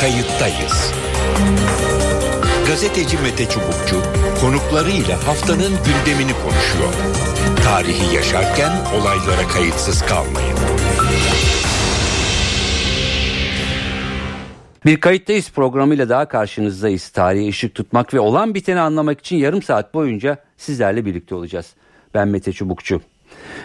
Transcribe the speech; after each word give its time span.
Kayıttayız. 0.00 0.92
Gazeteci 2.66 3.18
Mete 3.18 3.48
Çubukçu 3.48 4.02
konuklarıyla 4.40 5.26
haftanın 5.26 5.72
gündemini 5.84 6.32
konuşuyor. 6.32 6.94
Tarihi 7.64 8.14
yaşarken 8.16 8.72
olaylara 9.00 9.48
kayıtsız 9.48 10.02
kalmayın. 10.02 10.58
Bir 14.86 15.00
kayıttayız 15.00 15.50
programıyla 15.50 16.08
daha 16.08 16.28
karşınızdayız. 16.28 17.08
Tarihe 17.08 17.48
ışık 17.48 17.74
tutmak 17.74 18.14
ve 18.14 18.20
olan 18.20 18.54
biteni 18.54 18.80
anlamak 18.80 19.20
için 19.20 19.36
yarım 19.36 19.62
saat 19.62 19.94
boyunca 19.94 20.38
sizlerle 20.56 21.04
birlikte 21.04 21.34
olacağız. 21.34 21.66
Ben 22.14 22.28
Mete 22.28 22.52
Çubukçu. 22.52 23.00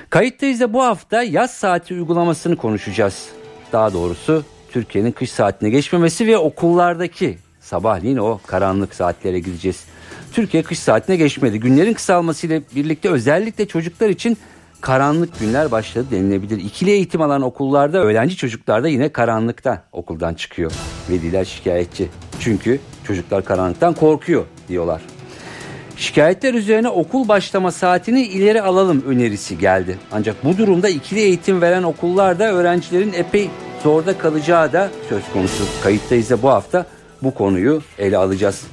Kayıttayız 0.09 0.59
da 0.59 0.73
bu 0.73 0.83
hafta 0.83 1.23
yaz 1.23 1.51
saati 1.51 1.93
uygulamasını 1.93 2.55
konuşacağız. 2.55 3.29
Daha 3.71 3.93
doğrusu 3.93 4.43
Türkiye'nin 4.75 5.11
kış 5.11 5.31
saatine 5.31 5.69
geçmemesi 5.69 6.27
ve 6.27 6.37
okullardaki 6.37 7.37
sabahleyin 7.59 8.17
o 8.17 8.39
karanlık 8.47 8.95
saatlere 8.95 9.39
gideceğiz. 9.39 9.85
Türkiye 10.31 10.63
kış 10.63 10.79
saatine 10.79 11.15
geçmedi. 11.15 11.59
Günlerin 11.59 11.93
kısalmasıyla 11.93 12.61
birlikte 12.75 13.09
özellikle 13.09 13.67
çocuklar 13.67 14.09
için 14.09 14.37
karanlık 14.81 15.39
günler 15.39 15.71
başladı 15.71 16.07
denilebilir. 16.11 16.57
İkili 16.57 16.91
eğitim 16.91 17.21
alan 17.21 17.41
okullarda 17.41 17.97
öğrenci 17.97 18.35
çocuklar 18.35 18.83
da 18.83 18.87
yine 18.87 19.09
karanlıkta 19.09 19.83
okuldan 19.91 20.33
çıkıyor. 20.33 20.71
Veliler 21.09 21.45
şikayetçi. 21.45 22.09
Çünkü 22.39 22.79
çocuklar 23.07 23.45
karanlıktan 23.45 23.93
korkuyor 23.93 24.45
diyorlar. 24.67 25.01
Şikayetler 25.97 26.53
üzerine 26.53 26.89
okul 26.89 27.27
başlama 27.27 27.71
saatini 27.71 28.21
ileri 28.21 28.61
alalım 28.61 29.03
önerisi 29.07 29.57
geldi. 29.57 29.97
Ancak 30.11 30.45
bu 30.45 30.57
durumda 30.57 30.89
ikili 30.89 31.19
eğitim 31.19 31.61
veren 31.61 31.83
okullarda 31.83 32.51
öğrencilerin 32.51 33.13
epey 33.13 33.49
zorda 33.85 34.17
kalacağı 34.17 34.73
da 34.73 34.91
söz 35.09 35.23
konusu. 35.33 35.63
Kayıttayız 35.83 36.29
da 36.29 36.41
bu 36.41 36.49
hafta 36.49 36.85
bu 37.23 37.33
konuyu 37.33 37.81
ele 37.97 38.17
alacağız. 38.17 38.67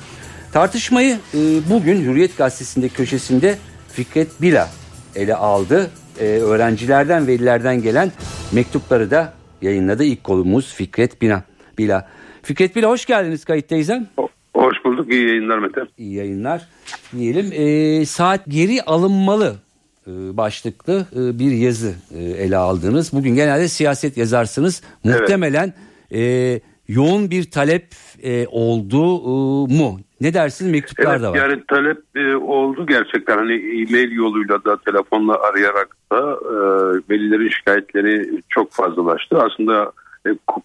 Tartışmayı 0.53 1.19
e, 1.35 1.39
bugün 1.71 2.05
Hürriyet 2.05 2.39
Gazetesi'nde 2.39 2.89
köşesinde 2.89 3.59
Fikret 3.89 4.43
Bila 4.43 4.69
ele 5.15 5.35
aldı. 5.35 5.91
E, 6.21 6.25
öğrencilerden 6.25 7.27
velilerden 7.27 7.83
gelen 7.83 8.13
mektupları 8.53 9.11
da 9.11 9.33
yayınladı. 9.63 10.05
İlk 10.05 10.25
kolumuz 10.25 10.75
Fikret 10.75 11.23
Bina. 11.23 11.43
Bila. 11.79 12.09
Fikret 12.43 12.77
Bila 12.77 12.89
hoş 12.89 13.07
geldiniz 13.07 13.45
kayıttayız. 13.45 13.91
Hoş 14.55 14.85
bulduk. 14.85 15.13
İyi 15.13 15.29
yayınlar 15.29 15.59
Mete. 15.59 15.81
İyi 15.99 16.15
yayınlar 16.15 16.69
diyelim. 17.17 17.53
E, 17.53 18.07
saat 18.07 18.41
geri 18.49 18.83
alınmalı 18.83 19.57
başlıklı 20.07 21.07
e, 21.13 21.39
bir 21.39 21.51
yazı 21.51 21.95
e, 22.15 22.23
ele 22.23 22.57
aldınız. 22.57 23.13
Bugün 23.13 23.35
genelde 23.35 23.69
siyaset 23.69 24.17
yazarsınız. 24.17 24.83
Muhtemelen 25.05 25.75
evet. 26.11 26.63
yoğun 26.89 27.31
bir 27.31 27.51
talep 27.51 27.87
oldu 28.51 29.29
mu? 29.69 30.01
Ne 30.21 30.35
dersiniz 30.35 30.73
mektuplar 30.73 31.13
evet, 31.13 31.23
da 31.23 31.33
var. 31.33 31.37
Yani 31.37 31.63
talep 31.69 31.99
oldu 32.43 32.87
gerçekten 32.87 33.37
hani 33.39 33.53
e-mail 33.53 34.13
yoluyla 34.13 34.65
da 34.65 34.77
telefonla 34.77 35.41
arayarak 35.41 35.97
da 36.13 36.19
e, 36.19 36.57
velilerin 37.11 37.49
şikayetleri 37.49 38.43
çok 38.49 38.73
fazlalaştı. 38.73 39.43
Aslında 39.43 39.93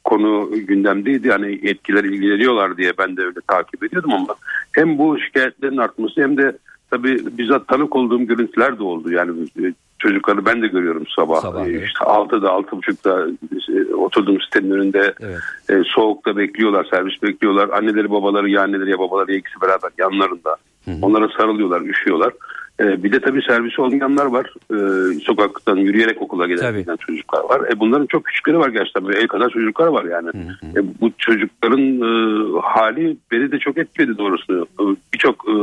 konu 0.04 0.50
gündemdeydi. 0.68 1.28
Yani 1.28 1.60
etkiler 1.64 2.04
ilgileniyorlar 2.04 2.78
diye 2.78 2.92
ben 2.98 3.18
de 3.18 3.22
öyle 3.22 3.40
takip 3.48 3.84
ediyordum 3.84 4.14
ama 4.14 4.36
hem 4.72 4.98
bu 4.98 5.20
şikayetlerin 5.20 5.78
artması 5.78 6.22
hem 6.22 6.38
de 6.38 6.58
tabii 6.90 7.38
bizzat 7.38 7.68
tanık 7.68 7.96
olduğum 7.96 8.28
görüntüler 8.28 8.80
de 8.80 8.84
oldu. 8.84 9.12
Yani 9.12 9.32
e, 9.60 9.74
çocukları 10.00 10.46
ben 10.46 10.62
de 10.62 10.68
görüyorum 10.68 11.04
sabah. 11.16 11.42
sabah 11.42 11.66
evet. 11.66 11.84
işte 11.88 12.00
6'da 12.00 12.48
6.30'da 12.48 13.28
e, 13.74 13.96
oturduğum 13.96 14.42
sitenin 14.42 14.72
önünde 14.72 15.14
evet. 15.20 15.40
e, 15.70 15.84
soğukta 15.86 16.38
bekliyorlar, 16.38 16.88
servis 16.92 17.24
bekliyorlar. 17.24 17.70
Anneleri 17.70 18.12
babaları 18.12 18.50
ya 18.50 18.62
anneleri 18.64 18.90
ya 18.90 19.00
babaları 19.00 19.34
ikisi 19.34 19.62
beraber 19.62 19.92
yanlarında. 19.98 20.58
Hı 20.86 20.92
hı. 20.92 20.98
Onlara 21.02 21.30
sarılıyorlar, 21.38 21.82
üşüyorlar. 21.82 22.34
E, 22.80 23.04
bir 23.04 23.12
de 23.12 23.20
tabii 23.20 23.42
servisi 23.42 23.82
olmayanlar 23.82 24.26
var. 24.26 24.54
E, 24.72 24.78
sokaktan 25.20 25.78
yürüyerek 25.78 26.22
okula 26.22 26.48
gelen 26.48 26.96
çocuklar 26.96 27.44
var. 27.44 27.62
E, 27.72 27.80
bunların 27.80 28.06
çok 28.06 28.26
küçükleri 28.26 28.60
var 28.60 28.70
gerçekten. 28.70 29.06
Böyle 29.06 29.20
el 29.20 29.28
kadar 29.28 29.50
çocuklar 29.50 29.88
var 29.88 30.06
yani. 30.06 30.28
Hı 30.28 30.68
hı. 30.68 30.80
E, 30.80 30.84
bu 31.02 31.12
çocukların 31.18 32.02
e, 32.02 32.62
hali 32.62 33.18
beni 33.32 33.52
de 33.52 33.60
çok 33.60 33.78
etkiledi 33.78 34.18
doğrusu. 34.18 34.68
E, 34.80 34.84
Birçok 35.14 35.46
e, 35.50 35.54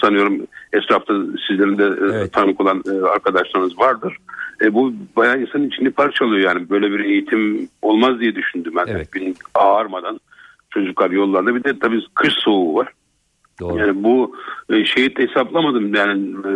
sanıyorum 0.00 0.38
etrafta 0.72 1.14
sizlerin 1.48 1.78
de 1.78 1.84
e, 1.84 2.16
evet. 2.18 2.32
tanık 2.32 2.60
olan 2.60 2.82
e, 2.86 3.06
arkadaşlarınız 3.06 3.78
vardır. 3.78 4.16
E, 4.62 4.74
bu 4.74 4.92
bayağı 5.16 5.40
insanın 5.40 5.68
içini 5.68 5.90
parçalıyor 5.90 6.54
yani. 6.54 6.70
Böyle 6.70 6.90
bir 6.90 7.04
eğitim 7.04 7.68
olmaz 7.82 8.20
diye 8.20 8.34
düşündüm 8.34 8.72
ben. 8.76 8.86
Evet. 8.88 9.08
Ağarmadan 9.54 10.20
çocuklar 10.70 11.10
yollarda. 11.10 11.54
Bir 11.54 11.64
de 11.64 11.78
tabii 11.78 12.00
kış 12.14 12.32
soğuğu 12.32 12.74
var. 12.74 12.88
Doğru. 13.60 13.78
Yani 13.78 14.04
bu 14.04 14.36
e, 14.70 14.84
şeyi 14.84 15.14
hesaplamadım 15.16 15.94
yani 15.94 16.36
e, 16.46 16.52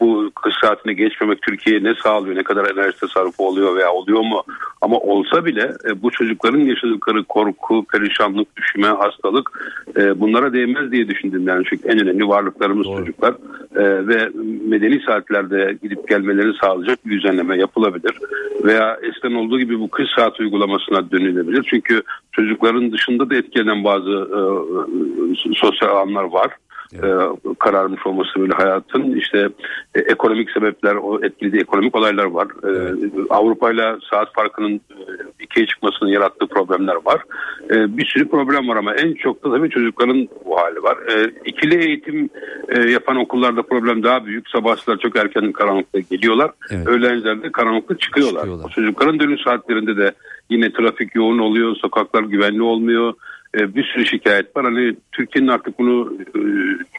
bu 0.00 0.30
kış 0.34 0.54
saatine 0.64 0.92
geçmemek 0.92 1.42
Türkiye'ye 1.42 1.84
ne 1.84 1.94
sağlıyor, 1.94 2.36
ne 2.36 2.42
kadar 2.42 2.70
enerji 2.70 2.98
tasarrufu 3.00 3.48
oluyor 3.48 3.76
veya 3.76 3.92
oluyor 3.92 4.20
mu? 4.20 4.42
Ama 4.80 4.96
olsa 4.98 5.44
bile 5.44 5.72
e, 5.88 6.02
bu 6.02 6.10
çocukların 6.10 6.58
yaşadıkları 6.58 7.24
korku, 7.24 7.84
perişanlık, 7.92 8.56
düşme, 8.56 8.86
hastalık 8.86 9.50
e, 9.96 10.20
bunlara 10.20 10.52
değmez 10.52 10.92
diye 10.92 11.08
düşündüm. 11.08 11.48
Yani 11.48 11.64
çünkü 11.70 11.88
en 11.88 11.98
önemli 11.98 12.28
varlıklarımız 12.28 12.86
Doğru. 12.86 12.98
çocuklar 12.98 13.34
e, 13.76 14.06
ve 14.06 14.30
medeni 14.68 15.00
saatlerde 15.06 15.78
gidip 15.82 16.08
gelmeleri 16.08 16.52
sağlayacak 16.60 17.06
bir 17.06 17.10
düzenleme 17.10 17.58
yapılabilir. 17.58 18.14
Veya 18.64 18.98
eskiden 19.02 19.34
olduğu 19.34 19.58
gibi 19.58 19.80
bu 19.80 19.88
kış 19.88 20.08
saat 20.16 20.40
uygulamasına 20.40 21.10
dönülebilir. 21.10 21.66
Çünkü 21.70 22.02
çocukların 22.32 22.92
dışında 22.92 23.30
da 23.30 23.36
etkilenen 23.36 23.84
bazı 23.84 24.10
e, 24.10 24.40
sosyal 25.54 25.88
alanlar 25.88 26.24
var 26.24 26.50
evet. 26.92 27.04
e, 27.04 27.54
kararmış 27.58 28.06
olması 28.06 28.30
böyle 28.40 28.52
hayatın 28.52 29.16
işte 29.16 29.48
e, 29.94 30.00
ekonomik 30.00 30.50
sebepler 30.50 30.94
o 30.94 31.24
etkilediği 31.24 31.62
ekonomik 31.62 31.96
olaylar 31.96 32.24
var. 32.24 32.46
E, 32.46 32.68
evet. 32.68 33.12
Avrupa 33.30 33.72
ile 33.72 33.96
saat 34.10 34.34
farkının 34.34 34.74
e, 34.74 35.02
ikiye 35.40 35.66
çıkmasının 35.66 36.10
yarattığı 36.10 36.46
problemler 36.46 36.96
var. 37.04 37.22
E, 37.70 37.96
bir 37.96 38.06
sürü 38.06 38.28
problem 38.28 38.68
var 38.68 38.76
ama 38.76 38.94
en 38.94 39.14
çok 39.14 39.44
da 39.44 39.50
tabii 39.50 39.70
çocukların 39.70 40.28
bu 40.44 40.58
hali 40.58 40.82
var. 40.82 40.98
E, 41.08 41.30
ikili 41.44 41.84
eğitim 41.84 42.30
e, 42.68 42.80
yapan 42.90 43.16
okullarda 43.16 43.62
problem 43.62 44.02
daha 44.02 44.26
büyük. 44.26 44.48
Sabahlar 44.48 44.98
çok 44.98 45.16
erken 45.16 45.52
karanlıkta 45.52 45.98
geliyorlar. 45.98 46.50
Evet. 46.70 46.86
Öğlencilerde 46.86 47.52
karanlıkta 47.52 47.96
çıkıyorlar. 47.96 48.40
çıkıyorlar. 48.40 48.64
O 48.64 48.68
çocukların 48.68 49.20
dönüş 49.20 49.42
saatlerinde 49.42 49.96
de 49.96 50.12
yine 50.50 50.72
trafik 50.72 51.14
yoğun 51.14 51.38
oluyor, 51.38 51.76
sokaklar 51.76 52.22
güvenli 52.22 52.62
olmuyor. 52.62 53.14
E, 53.56 53.74
bir 53.74 53.84
sürü 53.84 54.06
şikayet 54.06 54.56
var. 54.56 54.64
Hani 54.64 54.96
Türkiye'nin 55.12 55.48
artık 55.48 55.78
bunu 55.78 56.12
e, 56.20 56.40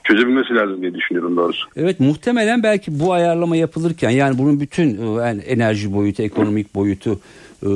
çözebilmesi 0.04 0.56
lazım 0.56 0.82
diye 0.82 0.94
düşünüyorum 0.94 1.38
doğrusu. 1.38 1.68
Evet 1.76 2.00
muhtemelen 2.00 2.64
belki 2.64 3.00
bu 3.00 3.14
ayarlama 3.14 3.56
yapılırken 3.56 4.10
yani 4.10 4.38
bunun 4.38 4.60
bütün 4.60 5.18
e, 5.18 5.28
yani 5.28 5.42
enerji 5.42 5.94
boyutu, 5.94 6.24
ekonomik 6.24 6.76
boyutu 6.76 7.20
e, 7.64 7.70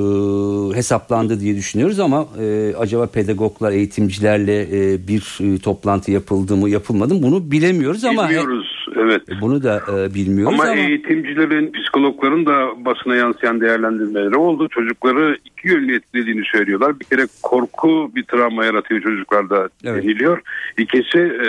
hesaplandı 0.76 1.40
diye 1.40 1.56
düşünüyoruz 1.56 2.00
ama 2.00 2.28
e, 2.40 2.74
acaba 2.78 3.08
pedagoglar, 3.08 3.72
eğitimcilerle 3.72 4.62
e, 4.62 5.08
bir 5.08 5.38
e, 5.42 5.60
toplantı 5.60 6.12
yapıldı 6.12 6.56
mı, 6.56 6.70
yapılmadı 6.70 7.14
mı 7.16 7.24
bunu 7.24 7.52
bilemiyoruz 7.52 8.06
ama 8.06 8.24
bilmiyoruz. 8.24 8.86
Evet. 8.96 9.22
E, 9.30 9.42
bunu 9.42 9.64
da 9.64 9.82
e, 9.98 10.14
bilmiyoruz 10.14 10.60
ama, 10.60 10.72
ama 10.72 10.82
eğitimcilerin, 10.82 11.72
psikologların 11.72 12.46
da 12.46 12.86
basına 12.86 13.16
yansıyan 13.16 13.62
değerlendirmeleri 13.62 14.36
oldu. 14.36 14.68
Çocukları 14.70 15.38
iki 15.46 15.68
yönlü 15.68 15.96
etkilediğini 15.96 16.44
söylüyorlar. 16.46 17.00
Bir 17.00 17.06
kere 17.06 17.28
korku 17.44 18.12
bir 18.16 18.24
travma 18.24 18.66
yaratıyor 18.66 19.02
çocuklarda 19.02 19.70
evet. 19.84 20.04
deniliyor. 20.04 20.42
İkisi 20.78 21.20
e, 21.20 21.48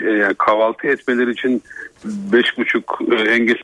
e, 0.00 0.34
kahvaltı 0.38 0.86
etmeleri 0.86 1.30
için 1.30 1.62
beş 2.04 2.58
buçuk 2.58 2.98
e, 3.10 3.14
engel 3.14 3.56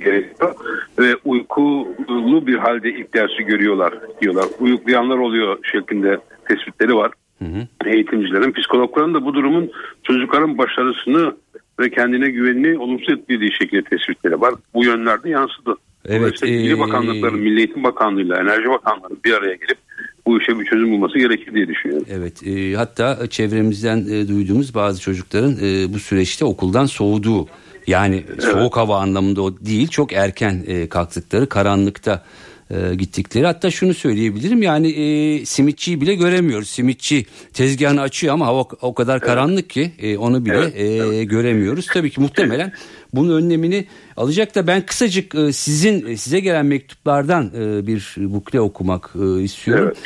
gerekiyor 0.00 0.54
ve 0.98 1.16
uykulu 1.24 2.46
bir 2.46 2.54
halde 2.54 2.88
ilk 2.88 3.14
dersi 3.14 3.42
görüyorlar 3.42 3.94
diyorlar. 4.22 4.44
Uyuklayanlar 4.60 5.18
oluyor 5.18 5.58
şeklinde 5.72 6.18
tespitleri 6.48 6.94
var. 6.94 7.12
Hı 7.38 7.44
hı. 7.44 7.90
Eğitimcilerin, 7.90 8.52
psikologların 8.52 9.14
da 9.14 9.24
bu 9.24 9.34
durumun 9.34 9.70
çocukların 10.02 10.58
başarısını 10.58 11.36
ve 11.80 11.90
kendine 11.90 12.30
güvenini 12.30 12.78
olumsuz 12.78 13.08
etkilediği 13.08 13.52
şekilde 13.52 13.82
tespitleri 13.82 14.40
var. 14.40 14.54
Bu 14.74 14.84
yönlerde 14.84 15.30
yansıdı. 15.30 15.76
Evet. 16.08 16.42
İlgili 16.42 16.72
ee... 16.72 16.78
bakanlıkların, 16.78 17.40
Milli 17.40 17.58
Eğitim 17.58 17.84
Bakanlığı'yla 17.84 18.40
Enerji 18.40 18.68
Bakanlığı 18.68 19.16
bir 19.24 19.32
araya 19.32 19.54
gelip 19.54 19.78
bu 20.26 20.40
işe 20.40 20.60
bir 20.60 20.64
çözüm 20.64 20.92
bulması 20.92 21.18
gerekir 21.18 21.54
diye 21.54 21.68
düşünüyorum. 21.68 22.06
Evet 22.10 22.46
e, 22.46 22.74
hatta 22.74 23.26
çevremizden 23.30 23.98
e, 23.98 24.28
duyduğumuz 24.28 24.74
bazı 24.74 25.00
çocukların 25.00 25.52
e, 25.62 25.92
bu 25.94 25.98
süreçte 25.98 26.44
okuldan 26.44 26.86
soğuduğu 26.86 27.46
yani 27.86 28.24
evet. 28.28 28.42
soğuk 28.42 28.76
hava 28.76 28.98
anlamında 28.98 29.42
o 29.42 29.56
değil 29.56 29.88
çok 29.88 30.12
erken 30.12 30.64
e, 30.66 30.88
kalktıkları 30.88 31.48
karanlıkta 31.48 32.24
e, 32.70 32.94
gittikleri. 32.94 33.46
Hatta 33.46 33.70
şunu 33.70 33.94
söyleyebilirim 33.94 34.62
yani 34.62 34.88
e, 34.88 35.44
simitçiyi 35.44 36.00
bile 36.00 36.14
göremiyoruz. 36.14 36.68
Simitçi 36.68 37.26
tezgahını 37.52 38.00
açıyor 38.00 38.34
ama 38.34 38.46
hava 38.46 38.60
o 38.60 38.94
kadar 38.94 39.20
karanlık 39.20 39.70
ki 39.70 39.92
e, 39.98 40.18
onu 40.18 40.44
bile 40.44 40.58
evet, 40.58 40.74
e, 40.76 40.84
evet. 40.84 41.30
göremiyoruz. 41.30 41.86
Tabii 41.86 42.10
ki 42.10 42.20
muhtemelen 42.20 42.72
bunun 43.14 43.36
önlemini 43.36 43.86
alacak 44.16 44.54
da 44.54 44.66
ben 44.66 44.86
kısacık 44.86 45.34
e, 45.34 45.52
sizin 45.52 46.14
size 46.14 46.40
gelen 46.40 46.66
mektuplardan 46.66 47.50
e, 47.56 47.86
bir 47.86 48.14
bukle 48.18 48.60
okumak 48.60 49.10
e, 49.22 49.42
istiyorum. 49.42 49.86
Evet. 49.86 49.98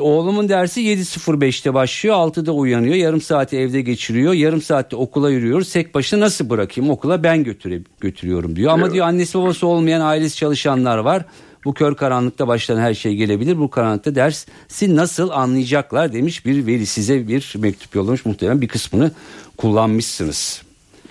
Oğlumun 0.00 0.48
dersi 0.48 0.80
7.05'te 0.80 1.74
başlıyor 1.74 2.16
6'da 2.16 2.52
uyanıyor 2.52 2.94
yarım 2.94 3.20
saati 3.20 3.56
evde 3.56 3.80
geçiriyor 3.80 4.32
yarım 4.32 4.62
saatte 4.62 4.96
okula 4.96 5.30
yürüyoruz 5.30 5.72
tek 5.72 5.94
başına 5.94 6.20
nasıl 6.20 6.50
bırakayım 6.50 6.90
okula 6.90 7.22
ben 7.22 7.44
götüre, 7.44 7.80
götürüyorum 8.00 8.56
diyor. 8.56 8.72
Ama 8.72 8.92
diyor 8.92 9.06
annesi 9.06 9.38
babası 9.38 9.66
olmayan 9.66 10.00
ailesi 10.00 10.36
çalışanlar 10.36 10.98
var. 10.98 11.24
Bu 11.64 11.74
kör 11.74 11.94
karanlıkta 11.94 12.48
başlayan 12.48 12.78
her 12.78 12.94
şey 12.94 13.14
gelebilir. 13.14 13.58
Bu 13.58 13.70
karanlıkta 13.70 14.14
dersi 14.14 14.96
nasıl 14.96 15.30
anlayacaklar 15.30 16.12
demiş 16.12 16.46
bir 16.46 16.66
veli 16.66 16.86
size 16.86 17.28
bir 17.28 17.54
mektup 17.58 17.94
yollamış 17.94 18.24
muhtemelen 18.24 18.60
bir 18.60 18.68
kısmını 18.68 19.10
kullanmışsınız. 19.56 20.62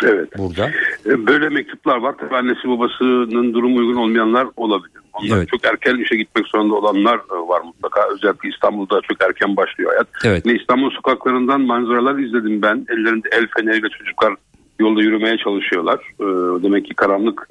Evet. 0.04 0.38
Burada. 0.38 0.70
E, 1.06 1.28
böyle 1.28 1.50
mektuplar 1.50 1.98
var. 1.98 2.16
Tabii 2.20 2.36
annesi 2.36 2.70
babasının 2.70 3.54
durumu 3.54 3.78
uygun 3.78 3.96
olmayanlar 3.96 4.48
olabilir. 4.58 5.02
Onlar 5.14 5.38
Evet. 5.38 5.50
çok 5.50 5.66
erken 5.66 5.96
işe 5.96 6.16
gitmek 6.16 6.48
zorunda 6.48 6.76
olanlar 6.76 7.16
e, 7.16 7.48
var 7.48 7.62
mutlaka. 7.62 8.02
Özellikle 8.14 8.50
İstanbul'da 8.50 9.02
çok 9.02 9.24
erken 9.24 9.58
başlıyor 9.58 9.92
hayat. 9.92 10.08
Evet. 10.26 10.46
Ve 10.46 10.56
İstanbul 10.56 10.90
sokaklarından 10.92 11.62
manzaralar 11.62 12.18
izledim 12.18 12.62
ben. 12.62 12.86
Ellerinde 12.90 13.30
el 13.32 13.48
feneriyle 13.58 13.90
çocuklar 13.90 14.34
yolda 14.80 15.02
yürümeye 15.02 15.38
çalışıyorlar. 15.38 16.00
E, 16.20 16.26
demek 16.64 16.86
ki 16.86 16.94
karanlık 16.94 17.48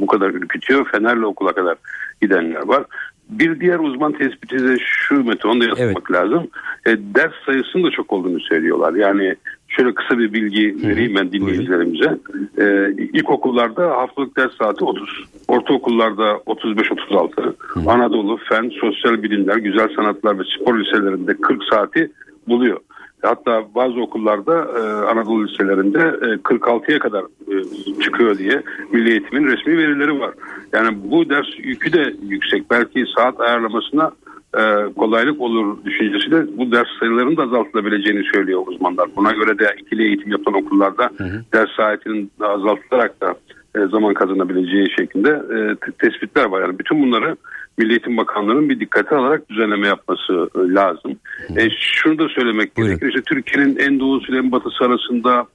bu 0.00 0.06
kadar 0.06 0.30
ürkütüyor. 0.30 0.90
Fenerle 0.90 1.26
okula 1.26 1.52
kadar 1.52 1.76
gidenler 2.22 2.66
var. 2.66 2.84
Bir 3.28 3.60
diğer 3.60 3.78
uzman 3.78 4.12
tespiti 4.12 4.68
de 4.68 4.76
şu 4.78 5.24
Mete 5.24 5.48
onu 5.48 5.60
da 5.60 5.64
yazmak 5.64 6.12
lazım. 6.12 6.48
E, 6.86 6.90
ders 6.90 7.32
sayısının 7.46 7.84
da 7.84 7.90
çok 7.90 8.12
olduğunu 8.12 8.40
söylüyorlar. 8.40 8.94
Yani 8.94 9.34
şöyle 9.76 9.94
kısa 9.94 10.18
bir 10.18 10.32
bilgi 10.32 10.76
vereyim 10.88 11.14
ben 11.14 11.32
dinleyicilerimize. 11.32 12.18
E, 12.58 12.92
ilkokullarda 13.12 13.90
haftalık 13.90 14.36
ders 14.36 14.56
saati 14.56 14.84
30. 14.84 15.24
Ortaokullarda 15.48 16.30
35-36. 16.30 17.54
Anadolu, 17.86 18.38
fen, 18.48 18.70
sosyal 18.80 19.22
bilimler, 19.22 19.56
güzel 19.56 19.88
sanatlar 19.96 20.38
ve 20.38 20.42
spor 20.58 20.78
liselerinde 20.78 21.34
40 21.34 21.64
saati 21.64 22.12
buluyor. 22.48 22.80
Hatta 23.22 23.64
bazı 23.74 24.00
okullarda 24.00 24.54
e, 24.54 24.80
Anadolu 25.10 25.48
liselerinde 25.48 25.98
e, 25.98 26.28
46'ya 26.34 26.98
kadar 26.98 27.22
e, 27.22 27.54
çıkıyor 28.02 28.38
diye 28.38 28.62
Milli 28.92 29.10
Eğitim'in 29.10 29.46
resmi 29.46 29.78
verileri 29.78 30.20
var. 30.20 30.34
Yani 30.72 30.98
bu 31.04 31.30
ders 31.30 31.46
yükü 31.58 31.92
de 31.92 32.14
yüksek. 32.28 32.70
Belki 32.70 33.04
saat 33.16 33.40
ayarlamasına 33.40 34.10
e, 34.58 34.92
kolaylık 34.96 35.40
olur 35.40 35.84
düşüncesiyle 35.84 36.58
bu 36.58 36.72
ders 36.72 36.88
sayılarının 37.00 37.36
da 37.36 37.42
azaltılabileceğini 37.42 38.24
söylüyor 38.34 38.62
uzmanlar. 38.66 39.08
Buna 39.16 39.32
göre 39.32 39.58
de 39.58 39.76
ikili 39.78 40.02
eğitim 40.06 40.30
yapan 40.30 40.54
okullarda 40.54 41.10
ders 41.52 41.70
saatinin 41.76 42.30
de 42.40 42.46
azaltılarak 42.46 43.20
da 43.20 43.34
e, 43.76 43.80
zaman 43.86 44.14
kazanabileceği 44.14 44.86
şeklinde 44.98 45.28
e, 45.28 45.90
tespitler 45.98 46.44
var. 46.44 46.60
Yani 46.60 46.78
bütün 46.78 47.02
bunları 47.02 47.36
Milli 47.78 47.90
Eğitim 47.90 48.16
Bakanlığı'nın 48.16 48.68
bir 48.68 48.80
dikkate 48.80 49.16
alarak 49.16 49.50
düzenleme 49.50 49.86
yapması 49.86 50.32
e, 50.32 50.74
lazım. 50.74 51.16
E, 51.56 51.68
şunu 51.70 52.18
da 52.18 52.28
söylemek 52.28 52.76
Buyurun. 52.76 52.98
gerekir. 52.98 53.08
İşte 53.08 53.22
Türkiye'nin 53.22 53.76
en 53.76 54.00
doğusu 54.00 54.32
ile 54.32 54.38
en 54.38 54.52
batısı 54.52 54.84
arasında 54.84 55.46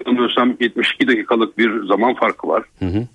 yanılmıyorsam 0.00 0.56
72 0.60 1.08
dakikalık 1.08 1.58
bir 1.58 1.84
zaman 1.84 2.14
farkı 2.14 2.48
var. 2.48 2.64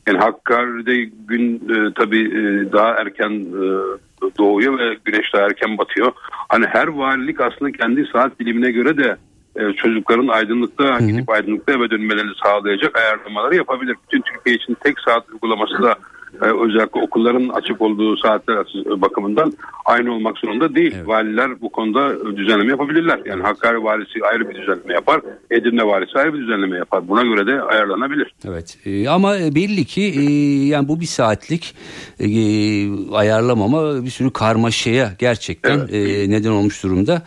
Yani 0.08 0.20
Hakkari'de 0.20 1.10
gün 1.28 1.56
e, 1.56 1.94
tabii 1.96 2.22
e, 2.22 2.72
daha 2.72 2.90
erken 2.90 3.32
e, 3.32 3.66
doğuyor 4.38 4.80
ve 4.80 4.98
güneş 5.06 5.34
daha 5.34 5.44
erken 5.44 5.78
batıyor. 5.78 6.12
Hani 6.50 6.66
her 6.68 6.88
valilik 6.88 7.42
aslında 7.42 7.72
kendi 7.72 8.06
saat 8.14 8.40
dilimine 8.40 8.72
göre 8.72 8.98
de 8.98 9.18
e, 9.56 9.74
çocukların 9.74 10.28
aydınlıkta 10.28 10.98
gidip 11.00 11.30
aydınlıkta 11.30 11.74
eve 11.74 11.90
dönmelerini 11.90 12.32
sağlayacak 12.44 12.98
ayarlamaları 12.98 13.56
yapabilir. 13.56 13.96
Bütün 14.08 14.22
Türkiye 14.22 14.56
için 14.56 14.78
tek 14.84 15.00
saat 15.00 15.30
uygulaması 15.30 15.84
da 15.84 15.96
özellikle 16.42 17.02
okulların 17.02 17.50
açık 17.50 17.82
olduğu 17.82 18.18
saatler 18.18 18.58
bakımından 18.86 19.54
aynı 19.86 20.14
olmak 20.14 20.38
zorunda 20.38 20.76
değil. 20.76 20.96
Valiler 21.06 21.62
bu 21.62 21.70
konuda 21.70 22.36
düzenleme 22.38 22.70
yapabilirler. 22.70 23.20
Yani 23.26 23.44
Hakkari 23.44 23.84
valisi 23.84 24.20
ayrı 24.32 24.50
bir 24.50 24.56
düzenleme 24.56 24.94
yapar. 24.94 25.22
Edirne 25.52 25.84
valisi 25.84 26.20
ayrı 26.20 26.34
bir 26.34 26.40
düzenleme 26.40 26.78
yapar. 26.78 27.08
Buna 27.08 27.24
göre 27.24 27.48
de 27.48 27.62
ayarlanabilir. 27.62 28.34
Evet 28.48 28.78
e, 28.86 29.10
ama 29.10 29.34
belli 29.34 29.86
ki 29.86 30.02
e, 30.02 30.24
yani 30.66 30.88
bu 30.88 31.00
bir 31.00 31.06
saatlik 31.06 31.76
e, 32.20 32.28
ayarlamama 33.14 34.06
bir 34.06 34.10
sürü 34.10 34.34
karmaşaya 34.34 35.14
gerçekten 35.20 35.80
e, 35.92 36.30
neden 36.30 36.52
olmuş 36.52 36.84
durumda. 36.84 37.22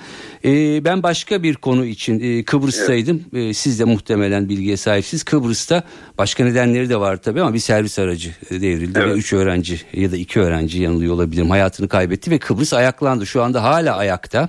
E, 0.45 0.85
ben 0.85 1.03
başka 1.03 1.43
bir 1.43 1.55
konu 1.55 1.85
için 1.85 2.21
e, 2.21 2.45
Kıbrıs'taydım. 2.45 3.23
E, 3.35 3.55
siz 3.55 3.81
de 3.81 3.85
muhtemelen 3.85 4.49
bilgiye 4.49 4.77
sahipsiniz. 4.77 5.23
Kıbrıs'ta 5.23 5.83
başka 6.19 6.45
nedenleri 6.45 6.89
de 6.89 7.01
var 7.01 7.23
tabii 7.23 7.41
ama 7.43 7.55
bir 7.55 7.59
servis 7.59 7.99
aracı 7.99 8.31
e, 8.51 8.61
devrildi 8.61 8.92
ve 9.01 9.01
Evet. 9.05 9.17
3 9.17 9.33
öğrenci 9.33 9.81
ya 9.93 10.13
da 10.13 10.17
2 10.17 10.41
öğrenci 10.41 10.83
yanılıyor 10.83 11.15
olabilirim 11.15 11.51
hayatını 11.51 11.89
kaybetti 11.89 12.31
ve 12.31 12.39
Kıbrıs 12.39 12.73
ayaklandı. 12.75 13.27
Şu 13.27 13.43
anda 13.43 13.63
hala 13.63 13.97
ayakta. 13.97 14.49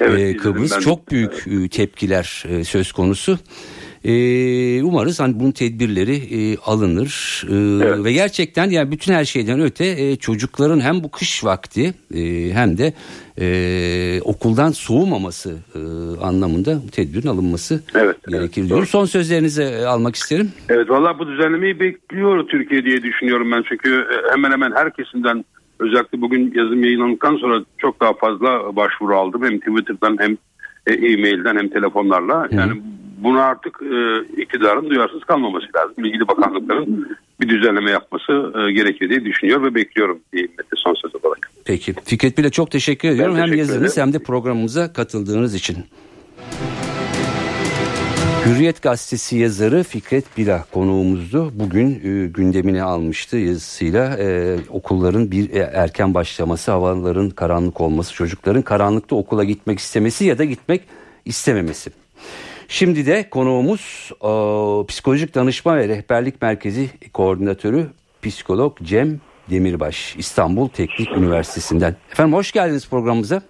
Evet, 0.00 0.18
E, 0.18 0.22
izledim 0.22 0.42
Kıbrıs 0.42 0.78
çok 0.80 1.10
büyük 1.10 1.46
e, 1.46 1.68
tepkiler 1.68 2.44
e, 2.48 2.64
söz 2.64 2.92
konusu. 2.92 3.38
E, 4.04 4.82
umarız 4.82 5.20
hani 5.20 5.40
bunun 5.40 5.50
tedbirleri 5.52 6.14
e, 6.16 6.56
alınır 6.56 7.44
E, 7.50 7.54
Evet. 7.84 8.04
ve 8.04 8.12
gerçekten 8.12 8.70
yani 8.70 8.90
bütün 8.90 9.12
her 9.12 9.24
şeyden 9.24 9.60
öte 9.60 9.84
e, 9.86 10.16
çocukların 10.16 10.80
hem 10.80 11.04
bu 11.04 11.10
kış 11.10 11.44
vakti 11.44 11.94
e, 12.14 12.50
hem 12.52 12.78
de 12.78 12.92
e, 13.40 14.20
okuldan 14.24 14.70
soğumaması 14.70 15.56
e, 15.74 15.78
anlamında 16.24 16.78
tedbirin 16.92 17.28
alınması 17.28 17.82
Evet, 17.94 18.16
gerekir 18.28 18.60
evet, 18.60 18.70
doğru. 18.70 18.86
Son 18.86 19.04
sözlerinizi 19.04 19.62
e, 19.62 19.84
almak 19.84 20.14
isterim. 20.16 20.52
Evet 20.68 20.90
valla 20.90 21.18
bu 21.18 21.26
düzenlemeyi 21.26 21.80
bekliyor 21.80 22.48
Türkiye 22.48 22.84
diye 22.84 23.02
düşünüyorum 23.02 23.52
ben. 23.52 23.64
Çünkü 23.68 23.90
e, 23.90 24.32
hemen 24.32 24.50
hemen 24.52 24.72
her 24.72 24.92
kesimden 24.92 25.44
özellikle 25.78 26.20
bugün 26.20 26.52
yazım 26.54 26.84
yayınlandıktan 26.84 27.36
sonra 27.36 27.64
çok 27.78 28.00
daha 28.00 28.12
fazla 28.14 28.76
başvuru 28.76 29.16
aldım. 29.16 29.42
Hem 29.44 29.58
Twitter'dan 29.58 30.16
hem 30.20 30.36
e, 30.86 30.92
e-mailden 30.92 31.56
hem 31.56 31.68
telefonlarla. 31.68 32.48
Yani 32.50 32.72
buna 33.22 33.42
artık 33.42 33.82
e, 33.82 34.20
iktidarın 34.42 34.90
duyarsız 34.90 35.24
kalmaması 35.24 35.66
lazım. 35.76 36.04
İlgili 36.04 36.28
bakanlıkların 36.28 37.16
bir 37.40 37.48
düzenleme 37.48 37.90
yapması 37.90 38.32
e, 38.32 38.72
gerekiyor 38.72 39.10
diye 39.10 39.24
düşünüyor 39.24 39.62
ve 39.62 39.74
bekliyorum 39.74 40.18
diyeyim 40.32 40.50
Mete 40.58 40.76
son 40.76 40.94
söz 40.94 41.14
olarak. 41.14 41.50
Peki 41.64 41.94
Fikret 42.04 42.38
Bile 42.38 42.50
çok 42.50 42.70
teşekkür 42.70 43.08
ediyorum. 43.08 43.36
hem 43.36 43.42
teşekkür 43.44 43.58
yazınız 43.58 43.92
ederim. 43.92 44.06
hem 44.06 44.20
de 44.20 44.24
programımıza 44.24 44.92
katıldığınız 44.92 45.54
için. 45.54 45.76
Hürriyet 48.46 48.82
gazetesi 48.82 49.36
yazarı 49.36 49.82
Fikret 49.82 50.38
Bila 50.38 50.64
konuğumuzdu. 50.72 51.52
Bugün 51.54 51.90
e, 51.90 52.26
gündemine 52.26 52.82
almıştı 52.82 53.36
yazısıyla 53.36 54.16
e, 54.18 54.56
okulların 54.68 55.30
bir 55.30 55.50
e, 55.50 55.58
erken 55.58 56.14
başlaması, 56.14 56.70
havaların 56.70 57.30
karanlık 57.30 57.80
olması, 57.80 58.14
çocukların 58.14 58.62
karanlıkta 58.62 59.16
okula 59.16 59.44
gitmek 59.44 59.78
istemesi 59.78 60.24
ya 60.24 60.38
da 60.38 60.44
gitmek 60.44 60.82
istememesi. 61.24 61.90
Şimdi 62.68 63.06
de 63.06 63.30
konuğumuz 63.30 64.10
e, 64.12 64.30
Psikolojik 64.86 65.34
Danışma 65.34 65.76
ve 65.76 65.88
Rehberlik 65.88 66.42
Merkezi 66.42 66.90
Koordinatörü 67.12 67.86
Psikolog 68.22 68.78
Cem 68.82 69.20
Demirbaş 69.50 70.16
İstanbul 70.16 70.68
Teknik 70.68 71.08
Üniversitesi'nden. 71.12 71.96
Efendim 72.12 72.34
hoş 72.34 72.52
geldiniz 72.52 72.88
programımıza. 72.88 73.42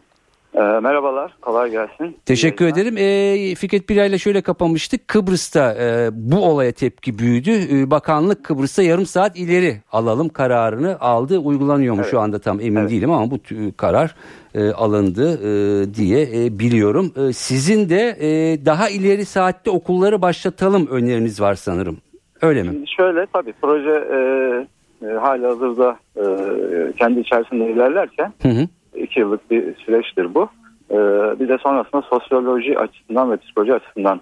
Ee, 0.58 0.80
merhabalar, 0.80 1.36
kolay 1.40 1.70
gelsin. 1.70 2.16
Teşekkür 2.26 2.66
İyi 2.66 2.72
ederim. 2.72 2.94
Ee, 2.98 3.54
Fikret 3.54 3.88
Biray'la 3.88 4.18
şöyle 4.18 4.40
kapamıştık. 4.42 5.08
Kıbrıs'ta 5.08 5.74
e, 5.74 6.10
bu 6.12 6.44
olaya 6.44 6.72
tepki 6.72 7.18
büyüdü. 7.18 7.50
Ee, 7.50 7.90
bakanlık 7.90 8.44
Kıbrıs'ta 8.44 8.82
yarım 8.82 9.06
saat 9.06 9.38
ileri 9.38 9.76
alalım 9.92 10.28
kararını 10.28 11.00
aldı. 11.00 11.38
Uygulanıyor 11.38 11.94
mu 11.94 12.04
şu 12.04 12.20
anda 12.20 12.38
tam 12.38 12.60
emin 12.60 12.88
değilim 12.88 13.10
ama 13.10 13.30
bu 13.30 13.38
karar 13.76 14.14
e, 14.54 14.70
alındı 14.70 15.32
e, 15.32 15.94
diye 15.94 16.22
e, 16.22 16.58
biliyorum. 16.58 17.12
E, 17.16 17.32
sizin 17.32 17.88
de 17.88 18.16
e, 18.20 18.66
daha 18.66 18.88
ileri 18.88 19.24
saatte 19.24 19.70
okulları 19.70 20.22
başlatalım 20.22 20.86
öneriniz 20.86 21.40
var 21.40 21.54
sanırım. 21.54 21.98
Öyle 22.42 22.62
mi? 22.62 22.68
Şimdi 22.68 22.90
şöyle 22.96 23.26
tabii 23.32 23.52
proje 23.60 23.90
e, 23.90 24.18
e, 25.06 25.12
hala 25.12 25.48
hazırda 25.48 25.98
e, 26.16 26.24
kendi 26.98 27.20
içerisinde 27.20 27.72
ilerlerken 27.72 28.32
Hı 28.42 28.48
hı. 28.48 28.68
İki 28.96 29.20
yıllık 29.20 29.50
bir 29.50 29.74
süreçtir 29.74 30.34
bu. 30.34 30.48
E, 30.90 30.96
bir 31.40 31.48
de 31.48 31.58
sonrasında 31.58 32.02
sosyoloji 32.02 32.78
açısından 32.78 33.30
ve 33.30 33.36
psikoloji 33.36 33.74
açısından 33.74 34.20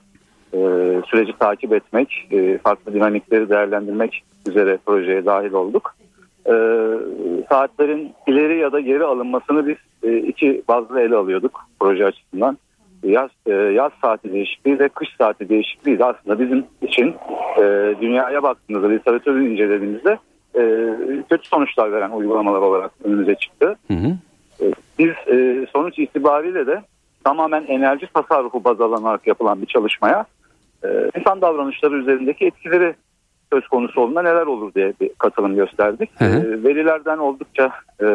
e, 0.52 0.58
süreci 1.06 1.32
takip 1.38 1.72
etmek, 1.72 2.28
e, 2.30 2.58
farklı 2.58 2.94
dinamikleri 2.94 3.48
değerlendirmek 3.48 4.24
üzere 4.48 4.78
projeye 4.86 5.26
dahil 5.26 5.52
olduk. 5.52 5.94
E, 6.46 6.54
saatlerin 7.48 8.12
ileri 8.26 8.58
ya 8.58 8.72
da 8.72 8.80
geri 8.80 9.04
alınmasını 9.04 9.66
biz 9.66 9.76
e, 10.02 10.16
iki 10.16 10.62
bazlı 10.68 11.00
ele 11.00 11.16
alıyorduk 11.16 11.60
proje 11.80 12.04
açısından. 12.04 12.58
Yaz, 13.02 13.30
e, 13.46 13.52
yaz 13.52 13.92
saati 14.02 14.32
değişikliği 14.32 14.78
ve 14.78 14.88
kış 14.88 15.08
saati 15.18 15.48
değişikliği 15.48 15.98
de 15.98 16.04
aslında 16.04 16.38
bizim 16.38 16.64
için 16.82 17.14
e, 17.58 17.94
dünyaya 18.00 18.42
baktığımızda, 18.42 18.88
literatürü 18.88 19.52
incelediğimizde 19.52 20.18
e, 20.54 20.62
kötü 21.30 21.48
sonuçlar 21.48 21.92
veren 21.92 22.10
uygulamalar 22.10 22.60
olarak 22.60 22.90
önümüze 23.04 23.34
çıktı. 23.34 23.76
Hı 23.88 23.94
hı. 23.94 24.16
E, 24.60 24.64
Biz 24.98 25.10
e, 25.28 25.66
sonuç 25.72 25.98
itibariyle 25.98 26.66
de 26.66 26.82
tamamen 27.24 27.64
enerji 27.64 28.06
tasarrufu 28.14 28.64
baz 28.64 28.80
alınarak 28.80 29.26
yapılan 29.26 29.62
bir 29.62 29.66
çalışmaya 29.66 30.26
e, 30.84 31.10
insan 31.18 31.40
davranışları 31.40 31.94
üzerindeki 31.94 32.46
etkileri 32.46 32.94
söz 33.52 33.68
konusu 33.68 34.00
olduğunda 34.00 34.22
neler 34.22 34.46
olur 34.46 34.74
diye 34.74 34.92
bir 35.00 35.10
katılım 35.18 35.54
gösterdik. 35.54 36.10
Hı 36.20 36.24
hı. 36.24 36.36
E, 36.36 36.64
verilerden 36.64 37.18
oldukça 37.18 37.70
e, 38.00 38.06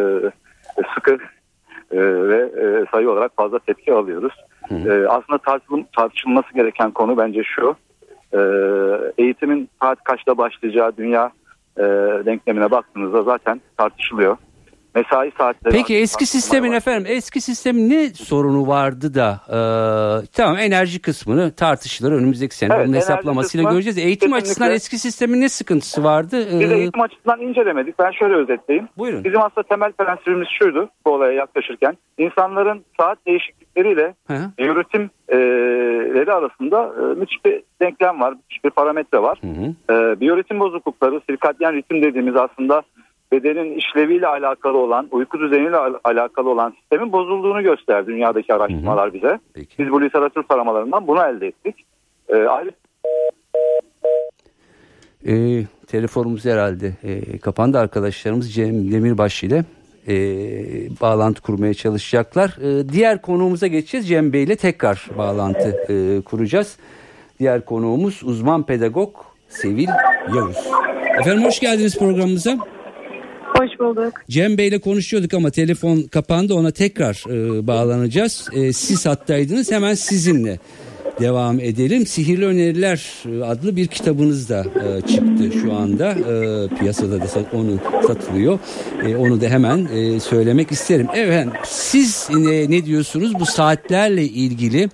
sıkı 0.95 1.17
e, 1.91 1.99
ve 2.01 2.37
e, 2.37 2.85
sayı 2.91 3.09
olarak 3.09 3.35
fazla 3.35 3.59
tepki 3.59 3.93
alıyoruz. 3.93 4.33
E, 4.71 5.07
aslında 5.07 5.37
tartışılm, 5.37 5.83
tartışılması 5.95 6.53
gereken 6.53 6.91
konu 6.91 7.17
bence 7.17 7.43
şu. 7.43 7.75
E, 8.33 8.39
eğitimin 9.17 9.69
saat 9.81 10.03
kaçta 10.03 10.37
başlayacağı 10.37 10.97
dünya 10.97 11.31
e, 11.77 11.83
denklemine 12.25 12.71
baktığınızda 12.71 13.21
zaten 13.21 13.61
tartışılıyor. 13.77 14.37
Mesai 14.95 15.31
saatleri... 15.37 15.73
Peki 15.73 15.95
eski 15.97 16.25
sistemin 16.25 16.71
efendim 16.71 17.05
eski 17.09 17.41
sistemin 17.41 17.89
ne 17.89 18.09
sorunu 18.09 18.67
vardı 18.67 19.13
da 19.13 19.41
e, 19.47 19.57
tamam 20.35 20.57
enerji 20.57 21.01
kısmını 21.01 21.55
tartışılır 21.55 22.11
önümüzdeki 22.11 22.55
sene 22.55 22.73
Evet, 22.75 22.87
onun 22.87 22.95
hesaplamasıyla 22.95 23.63
kısmı 23.63 23.71
göreceğiz. 23.73 23.97
Eğitim 23.97 24.13
kesinlikle- 24.29 24.37
açısından 24.37 24.71
eski 24.71 24.97
sistemin 24.97 25.41
ne 25.41 25.49
sıkıntısı 25.49 26.03
vardı? 26.03 26.55
E, 26.55 26.59
Biz 26.59 26.71
eğitim 26.71 27.01
açısından 27.01 27.41
incelemedik. 27.41 27.99
Ben 27.99 28.11
şöyle 28.11 28.35
özetleyeyim. 28.35 28.87
Buyurun. 28.97 29.23
Bizim 29.23 29.41
aslında 29.41 29.67
temel 29.67 29.91
prensibimiz 29.91 30.47
şuydu 30.59 30.89
bu 31.05 31.11
olaya 31.11 31.31
yaklaşırken. 31.33 31.97
insanların 32.17 32.85
saat 32.99 33.17
değişiklikleriyle 33.27 34.13
Hı 34.27 34.33
hı. 34.33 34.51
biyoritimleri 34.57 36.33
arasında 36.33 36.93
e, 37.01 37.19
müthiş 37.19 37.45
bir 37.45 37.63
denklem 37.81 38.21
var, 38.21 38.33
müthiş 38.33 38.63
bir 38.63 38.69
parametre 38.69 39.19
var. 39.21 39.39
Hı 39.41 39.47
hı. 39.47 39.93
E, 39.93 40.19
biyoritim 40.19 40.59
bozuklukları, 40.59 41.21
sirkadyen 41.29 41.73
ritim 41.73 42.01
dediğimiz 42.01 42.35
aslında 42.35 42.81
bedenin 43.31 43.75
işleviyle 43.77 44.27
alakalı 44.27 44.77
olan, 44.77 45.07
uyku 45.11 45.39
düzeniyle 45.39 45.77
al- 45.77 45.99
alakalı 46.03 46.49
olan 46.49 46.73
sistemin 46.79 47.11
bozulduğunu 47.11 47.63
gösterdi 47.63 48.07
dünyadaki 48.07 48.53
araştırmalar 48.53 49.13
bize. 49.13 49.39
Peki. 49.53 49.79
Biz 49.79 49.91
bu 49.91 50.01
literatür 50.01 50.43
taramalarından 50.43 51.07
bunu 51.07 51.19
elde 51.23 51.47
ettik. 51.47 51.75
E, 52.29 52.35
ayrıca 52.35 52.75
E, 55.27 55.63
telefonumuz 55.87 56.45
herhalde 56.45 56.93
e, 57.03 57.37
kapandı 57.37 57.79
arkadaşlarımız 57.79 58.53
Cem 58.53 58.91
Demirbaş 58.91 59.43
ile 59.43 59.63
e, 60.07 60.13
bağlantı 61.01 61.41
kurmaya 61.41 61.73
çalışacaklar. 61.73 62.49
E, 62.61 62.89
diğer 62.89 63.21
konuğumuza 63.21 63.67
geçeceğiz. 63.67 64.07
Cem 64.07 64.33
Bey 64.33 64.43
ile 64.43 64.55
tekrar 64.55 65.07
bağlantı 65.17 65.77
e, 65.89 66.21
kuracağız. 66.21 66.77
Diğer 67.39 67.65
konuğumuz 67.65 68.21
uzman 68.23 68.65
pedagog 68.65 69.15
Sevil 69.49 69.87
Yavuz. 70.35 70.57
Efendim 71.19 71.43
hoş 71.45 71.59
geldiniz 71.59 71.99
programımıza. 71.99 72.57
Hoş 73.61 73.79
bulduk. 73.79 74.13
Cem 74.29 74.57
Bey 74.57 74.67
ile 74.67 74.79
konuşuyorduk 74.79 75.33
ama 75.33 75.49
telefon 75.49 76.01
kapandı 76.01 76.53
ona 76.53 76.71
tekrar 76.71 77.23
e, 77.29 77.67
bağlanacağız. 77.67 78.49
E, 78.53 78.73
siz 78.73 79.05
hattaydınız 79.05 79.71
hemen 79.71 79.93
sizinle 79.93 80.59
devam 81.21 81.59
edelim. 81.59 82.05
Sihirli 82.05 82.45
Öneriler 82.45 83.23
e, 83.25 83.43
adlı 83.43 83.75
bir 83.75 83.87
kitabınız 83.87 84.49
da 84.49 84.59
e, 84.59 85.01
çıktı 85.01 85.51
şu 85.61 85.73
anda. 85.73 86.09
E, 86.11 86.67
piyasada 86.79 87.21
da 87.21 87.27
sat- 87.27 87.53
onu 87.53 87.79
satılıyor. 88.07 88.59
E, 89.07 89.15
onu 89.15 89.41
da 89.41 89.45
hemen 89.45 89.87
e, 89.93 90.19
söylemek 90.19 90.71
isterim. 90.71 91.07
Evet 91.15 91.47
siz 91.63 92.29
ne, 92.33 92.71
ne 92.71 92.85
diyorsunuz 92.85 93.39
bu 93.39 93.45
saatlerle 93.45 94.23
ilgili 94.23 94.89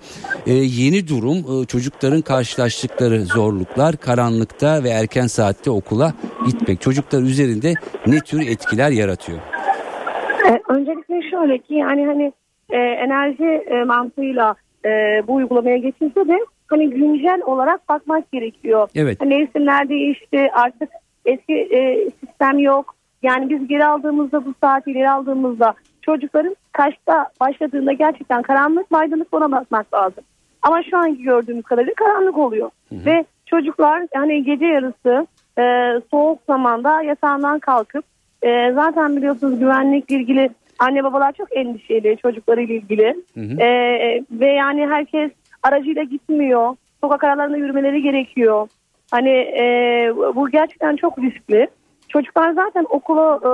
e, 0.46 0.52
yeni 0.52 1.08
durum 1.08 1.62
e, 1.62 1.66
çocukların 1.66 2.20
karşılaştıkları 2.20 3.24
zorluklar 3.24 3.96
karanlıkta 3.96 4.84
ve 4.84 4.88
erken 4.88 5.26
saatte 5.26 5.70
okula 5.70 6.14
gitmek 6.46 6.80
çocuklar 6.80 7.22
üzerinde 7.22 7.74
ne 8.06 8.20
tür 8.20 8.48
etkiler 8.48 8.90
yaratıyor? 8.90 9.38
Ee, 10.48 10.60
öncelikle 10.68 11.30
şöyle 11.30 11.58
ki 11.58 11.74
yani 11.74 12.06
hani 12.06 12.32
e, 12.70 12.76
enerji 12.76 13.44
e, 13.44 13.84
mantığıyla 13.84 14.54
e, 14.84 15.22
bu 15.26 15.34
uygulamaya 15.34 15.76
geçilse 15.76 16.28
de 16.28 16.38
hani 16.66 16.90
güncel 16.90 17.42
olarak 17.46 17.88
bakmak 17.88 18.32
gerekiyor. 18.32 18.88
Evet. 18.94 19.20
Hani 19.20 19.36
mevsimler 19.36 19.88
değişti 19.88 20.48
artık 20.52 20.90
eski 21.24 21.54
e, 21.54 22.10
sistem 22.10 22.58
yok. 22.58 22.94
Yani 23.22 23.50
biz 23.50 23.68
geri 23.68 23.86
aldığımızda 23.86 24.44
bu 24.44 24.54
saati 24.60 24.92
geri 24.92 25.10
aldığımızda 25.10 25.74
çocukların 26.02 26.56
kaçta 26.72 27.26
başladığında 27.40 27.92
gerçekten 27.92 28.42
karanlık 28.42 28.86
aydınlık 28.92 29.34
ona 29.34 29.52
bakmak 29.52 29.94
lazım. 29.94 30.24
Ama 30.62 30.82
şu 30.82 30.98
anki 30.98 31.22
gördüğümüz 31.22 31.64
kadarıyla 31.64 31.94
karanlık 31.94 32.38
oluyor. 32.38 32.70
Ve 32.92 33.24
çocuklar 33.46 34.06
hani 34.14 34.44
gece 34.44 34.66
yarısı 34.66 35.26
e, 35.58 35.94
soğuk 36.10 36.38
zamanda 36.46 37.02
yatağından 37.02 37.58
kalkıp 37.58 38.04
e, 38.42 38.72
zaten 38.72 39.16
biliyorsunuz 39.16 39.58
güvenlikle 39.58 40.16
ilgili 40.16 40.50
anne 40.78 41.04
babalar 41.04 41.32
çok 41.32 41.56
endişeli 41.56 42.16
çocuklarıyla 42.22 42.74
ilgili. 42.74 43.24
E, 43.60 43.68
ve 44.30 44.46
yani 44.46 44.86
herkes 44.86 45.30
aracıyla 45.62 46.02
gitmiyor. 46.02 46.76
Sokak 47.00 47.24
aralarında 47.24 47.56
yürümeleri 47.56 48.02
gerekiyor. 48.02 48.68
Hani 49.10 49.30
e, 49.30 49.64
bu 50.34 50.50
gerçekten 50.50 50.96
çok 50.96 51.18
riskli. 51.18 51.68
Çocuklar 52.08 52.52
zaten 52.52 52.86
okula 52.90 53.36
e, 53.36 53.50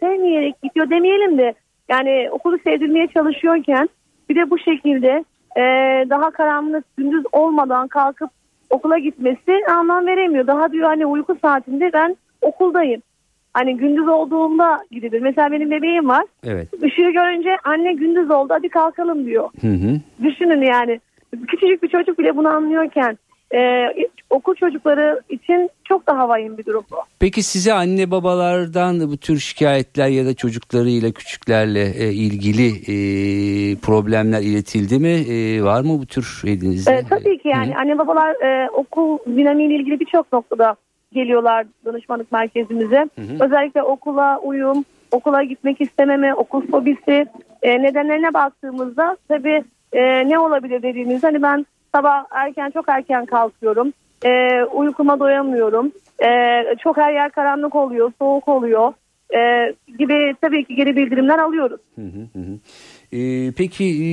sevmeyerek 0.00 0.62
gidiyor 0.62 0.90
demeyelim 0.90 1.38
de 1.38 1.54
yani 1.88 2.28
okulu 2.30 2.58
sevdirmeye 2.58 3.06
çalışıyorken 3.06 3.88
bir 4.28 4.36
de 4.36 4.50
bu 4.50 4.58
şekilde 4.58 5.24
e, 5.56 5.62
daha 6.10 6.30
karanlık 6.30 6.96
gündüz 6.96 7.24
olmadan 7.32 7.88
kalkıp 7.88 8.30
okula 8.70 8.98
gitmesi 8.98 9.62
anlam 9.70 10.06
veremiyor. 10.06 10.46
Daha 10.46 10.72
diyor 10.72 10.88
hani 10.88 11.06
uyku 11.06 11.36
saatinde 11.42 11.90
ben 11.92 12.16
okuldayım. 12.42 13.02
Hani 13.56 13.76
gündüz 13.76 14.08
olduğunda 14.08 14.78
gidilir. 14.90 15.20
Mesela 15.20 15.52
benim 15.52 15.70
bebeğim 15.70 16.08
var. 16.08 16.24
Evet. 16.46 16.68
Işığı 16.74 17.10
görünce 17.10 17.56
anne 17.64 17.92
gündüz 17.92 18.30
oldu 18.30 18.54
hadi 18.54 18.68
kalkalım 18.68 19.26
diyor. 19.26 19.50
Hı 19.60 19.68
hı. 19.68 20.00
Düşünün 20.24 20.62
yani 20.62 21.00
küçücük 21.48 21.82
bir 21.82 21.88
çocuk 21.88 22.18
bile 22.18 22.36
bunu 22.36 22.48
anlıyorken 22.48 23.18
e, 23.54 23.88
okul 24.30 24.54
çocukları 24.54 25.20
için 25.28 25.70
çok 25.84 26.06
daha 26.06 26.28
vahim 26.28 26.58
bir 26.58 26.64
durum 26.64 26.84
bu. 26.90 26.96
Peki 27.20 27.42
size 27.42 27.72
anne 27.72 28.10
babalardan 28.10 29.00
bu 29.00 29.16
tür 29.16 29.38
şikayetler 29.38 30.08
ya 30.08 30.26
da 30.26 30.34
çocuklarıyla 30.34 31.12
küçüklerle 31.12 31.84
e, 31.98 32.12
ilgili 32.12 32.68
e, 32.68 32.96
problemler 33.76 34.40
iletildi 34.40 34.98
mi? 34.98 35.34
E, 35.34 35.62
var 35.62 35.80
mı 35.80 35.98
bu 36.02 36.06
tür 36.06 36.42
elinizde? 36.46 36.92
E, 36.92 37.02
tabii 37.10 37.38
ki 37.38 37.48
yani 37.48 37.76
anne 37.76 37.98
babalar 37.98 38.30
e, 38.30 38.70
okul 38.70 39.18
dinamiğiyle 39.26 39.74
ilgili 39.74 40.00
birçok 40.00 40.32
noktada 40.32 40.76
geliyorlar 41.12 41.66
danışmanlık 41.84 42.32
merkezimize. 42.32 43.08
Özellikle 43.40 43.82
okula 43.82 44.38
uyum, 44.38 44.84
okula 45.10 45.42
gitmek 45.42 45.80
istememe, 45.80 46.34
okul 46.34 46.66
fobisi 46.66 47.26
e, 47.62 47.82
nedenlerine 47.82 48.34
baktığımızda 48.34 49.16
tabii 49.28 49.64
e, 49.92 50.28
ne 50.28 50.38
olabilir 50.38 50.82
dediğimizde 50.82 51.26
hani 51.26 51.42
ben 51.42 51.66
sabah 51.94 52.24
erken 52.30 52.70
çok 52.70 52.88
erken 52.88 53.26
kalkıyorum. 53.26 53.92
E, 54.24 54.62
uykuma 54.64 55.20
doyamıyorum. 55.20 55.92
E, 56.24 56.62
çok 56.82 56.96
her 56.96 57.12
yer 57.12 57.30
karanlık 57.30 57.74
oluyor, 57.74 58.12
soğuk 58.18 58.48
oluyor. 58.48 58.92
E, 59.34 59.72
gibi 59.98 60.34
tabii 60.40 60.64
ki 60.64 60.74
geri 60.74 60.96
bildirimler 60.96 61.38
alıyoruz. 61.38 61.80
E, 63.12 63.52
peki 63.52 63.84
e, 63.84 64.08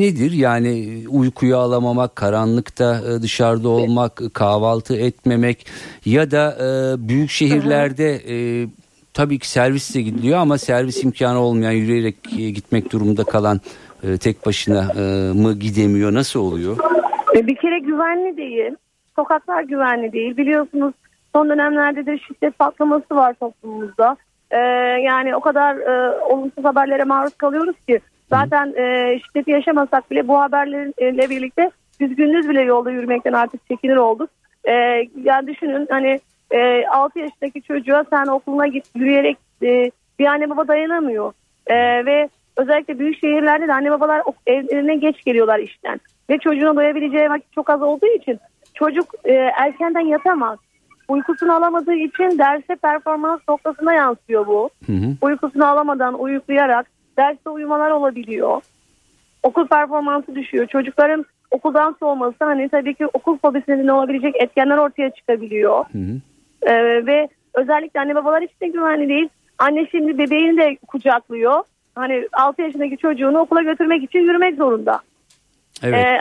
nedir 0.00 0.32
yani 0.32 0.68
e, 0.68 1.08
uykuyu 1.08 1.56
alamamak, 1.56 2.16
karanlıkta 2.16 3.00
e, 3.00 3.22
dışarıda 3.22 3.68
olmak, 3.68 4.22
kahvaltı 4.34 4.96
etmemek 4.96 5.66
ya 6.04 6.30
da 6.30 6.56
e, 6.60 6.68
büyük 7.08 7.30
şehirlerde 7.30 8.20
e, 8.28 8.66
tabii 9.14 9.38
ki 9.38 9.50
servisle 9.50 10.02
gidiliyor 10.02 10.38
ama 10.38 10.58
servis 10.58 11.04
imkanı 11.04 11.38
olmayan 11.38 11.72
yürüyerek 11.72 12.16
e, 12.38 12.50
gitmek 12.50 12.92
durumunda 12.92 13.24
kalan 13.24 13.60
e, 14.02 14.18
tek 14.18 14.46
başına 14.46 14.92
e, 14.96 15.32
mı 15.32 15.52
gidemiyor 15.52 16.14
nasıl 16.14 16.40
oluyor? 16.40 16.76
Bir 17.34 17.56
kere 17.56 17.78
güvenli 17.78 18.36
değil. 18.36 18.72
Sokaklar 19.16 19.62
güvenli 19.62 20.12
değil. 20.12 20.36
Biliyorsunuz 20.36 20.94
son 21.34 21.48
dönemlerde 21.48 22.06
de 22.06 22.18
şiddet 22.18 22.58
patlaması 22.58 23.16
var 23.16 23.34
toplumumuzda. 23.34 24.16
E, 24.50 24.58
yani 25.02 25.36
o 25.36 25.40
kadar 25.40 25.76
e, 25.76 26.20
olumsuz 26.20 26.64
haberlere 26.64 27.04
maruz 27.04 27.34
kalıyoruz 27.34 27.76
ki 27.88 28.00
zaten 28.32 28.74
e, 28.76 29.18
şiddeti 29.18 29.50
yaşamasak 29.50 30.10
bile 30.10 30.28
bu 30.28 30.40
haberlerle 30.40 31.30
birlikte 31.30 31.70
biz 32.00 32.16
gündüz 32.16 32.48
bile 32.48 32.60
yolda 32.60 32.90
yürümekten 32.90 33.32
artık 33.32 33.68
çekinir 33.68 33.96
olduk. 33.96 34.30
E, 34.64 34.72
yani 35.24 35.46
düşünün 35.46 35.86
hani 35.90 36.20
e, 36.50 36.86
6 36.86 37.18
yaşındaki 37.18 37.62
çocuğa 37.62 38.04
sen 38.10 38.26
okuluna 38.26 38.66
git 38.66 38.84
yürüyerek 38.94 39.38
e, 39.62 39.90
bir 40.18 40.26
anne 40.26 40.50
baba 40.50 40.68
dayanamıyor. 40.68 41.32
E, 41.66 41.76
ve 42.06 42.28
özellikle 42.56 42.98
büyük 42.98 43.18
şehirlerde 43.18 43.68
de 43.68 43.72
anne 43.72 43.90
babalar 43.90 44.22
evlerine 44.46 44.96
geç 44.96 45.24
geliyorlar 45.24 45.58
işten. 45.58 46.00
Ve 46.30 46.38
çocuğuna 46.38 46.76
doyabileceği 46.76 47.30
vakit 47.30 47.52
çok 47.52 47.70
az 47.70 47.82
olduğu 47.82 48.06
için 48.06 48.38
çocuk 48.74 49.06
e, 49.24 49.32
erkenden 49.32 50.06
yatamaz. 50.06 50.58
Uykusunu 51.08 51.54
alamadığı 51.54 51.94
için 51.94 52.38
derse 52.38 52.76
performans 52.76 53.40
noktasına 53.48 53.94
yansıyor 53.94 54.46
bu. 54.46 54.70
Hı 54.86 54.92
hı. 54.92 55.16
Uykusunu 55.22 55.66
alamadan 55.66 56.20
uyuklayarak 56.20 56.86
derste 57.16 57.50
uyumalar 57.50 57.90
olabiliyor. 57.90 58.62
Okul 59.42 59.66
performansı 59.66 60.34
düşüyor. 60.34 60.66
Çocukların 60.66 61.24
okuldan 61.50 61.96
soğuması 62.00 62.44
hani 62.44 62.68
tabii 62.68 62.94
ki 62.94 63.06
okul 63.06 63.38
fobisi 63.38 63.70
nedeni 63.70 63.92
olabilecek 63.92 64.36
etkenler 64.36 64.76
ortaya 64.76 65.10
çıkabiliyor. 65.10 65.84
Hı 65.92 65.98
hı. 65.98 66.20
Ee, 66.62 67.06
ve 67.06 67.28
özellikle 67.54 68.00
anne 68.00 68.14
babalar 68.14 68.42
hiç 68.42 68.60
de 68.60 68.66
güvenli 68.66 69.08
değil. 69.08 69.28
Anne 69.58 69.86
şimdi 69.90 70.18
bebeğini 70.18 70.58
de 70.58 70.76
kucaklıyor. 70.86 71.62
Hani 71.94 72.28
6 72.32 72.62
yaşındaki 72.62 72.96
çocuğunu 72.96 73.38
okula 73.38 73.62
götürmek 73.62 74.02
için 74.02 74.18
yürümek 74.18 74.56
zorunda. 74.56 75.00
Evet. 75.82 76.20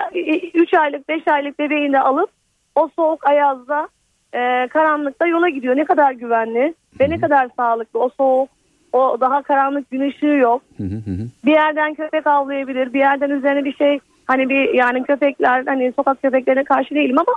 3 0.54 0.74
aylık 0.74 1.10
5 1.10 1.28
aylık 1.28 1.60
bebeğini 1.60 1.94
de 1.94 2.00
alıp 2.00 2.30
o 2.76 2.90
soğuk 2.96 3.28
ayazda 3.28 3.88
e, 4.34 4.68
karanlıkta 4.68 5.28
yola 5.28 5.50
gidiyor. 5.50 5.76
Ne 5.76 5.86
kadar 5.86 6.12
güvenli 6.12 6.74
ve 7.00 7.10
ne 7.10 7.20
kadar 7.20 7.50
sağlıklı 7.58 8.00
o 8.00 8.10
soğuk 8.10 8.50
O 8.94 9.18
daha 9.20 9.44
karanlık 9.44 9.92
gün 9.92 10.10
ışığı 10.10 10.26
yok. 10.26 10.62
Hı 10.78 10.84
hı 10.84 10.96
hı. 10.96 11.28
Bir 11.46 11.52
yerden 11.52 11.94
köpek 11.94 12.28
avlayabilir. 12.28 12.94
Bir 12.94 13.00
yerden 13.00 13.30
üzerine 13.30 13.66
bir 13.66 13.74
şey 13.74 14.00
hani 14.26 14.50
bir 14.50 14.74
yani 14.74 15.04
köpekler 15.04 15.64
hani 15.66 15.94
sokak 15.96 16.22
köpeklerine 16.22 16.64
karşı 16.64 16.96
değilim 16.96 17.20
ama 17.20 17.34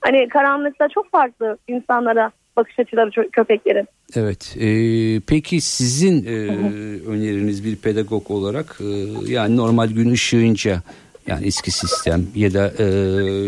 hani 0.00 0.28
karanlıkta 0.28 0.88
çok 0.88 1.10
farklı 1.10 1.58
insanlara 1.68 2.30
bakış 2.56 2.78
açıları 2.78 3.30
köpeklerin. 3.30 3.88
Evet. 4.14 4.56
e, 4.60 4.68
peki 5.20 5.60
sizin 5.60 6.26
e, 6.26 6.30
öneriniz 7.08 7.64
bir 7.64 7.76
pedagog 7.76 8.30
olarak 8.30 8.78
e, 8.80 8.88
yani 9.32 9.56
normal 9.56 9.88
gün 9.88 10.10
ışığınca 10.10 10.82
yani 11.26 11.46
eski 11.46 11.70
sistem 11.70 12.26
ya 12.34 12.54
da 12.54 12.72
e, 12.78 12.86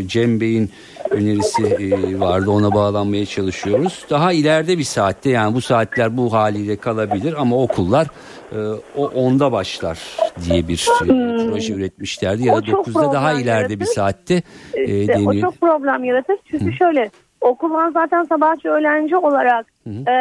Cem 0.08 0.40
Bey'in 0.40 0.70
önerisi 1.10 1.66
e, 1.66 2.20
vardı 2.20 2.50
ona 2.50 2.74
bağlanmaya 2.74 3.26
çalışıyoruz. 3.26 4.04
Daha 4.10 4.32
ileride 4.32 4.78
bir 4.78 4.84
saatte 4.84 5.30
yani 5.30 5.54
bu 5.54 5.60
saatler 5.60 6.16
bu 6.16 6.32
haliyle 6.32 6.76
kalabilir 6.76 7.34
ama 7.38 7.62
okullar 7.62 8.06
e, 8.52 8.58
o 8.96 9.06
onda 9.06 9.52
başlar 9.52 9.98
diye 10.44 10.68
bir 10.68 10.88
e, 11.02 11.06
proje 11.50 11.74
üretmişlerdi 11.74 12.46
ya 12.46 12.56
da 12.56 12.62
çok 12.62 12.86
9'da 12.86 13.12
daha 13.12 13.28
problem 13.30 13.44
ileride 13.44 13.68
bir 13.68 13.74
yaratır. 13.80 13.94
saatte 13.94 14.42
e, 14.74 15.00
İşte 15.00 15.12
o 15.16 15.18
deniyor. 15.30 15.42
çok 15.42 15.60
problem 15.60 16.04
yaratır. 16.04 16.36
Çünkü 16.50 16.72
şöyle 16.72 17.10
okullar 17.40 17.90
zaten 17.90 18.22
sabahçı 18.24 18.68
öğlenci 18.68 19.16
olarak 19.16 19.66
e, 19.86 20.12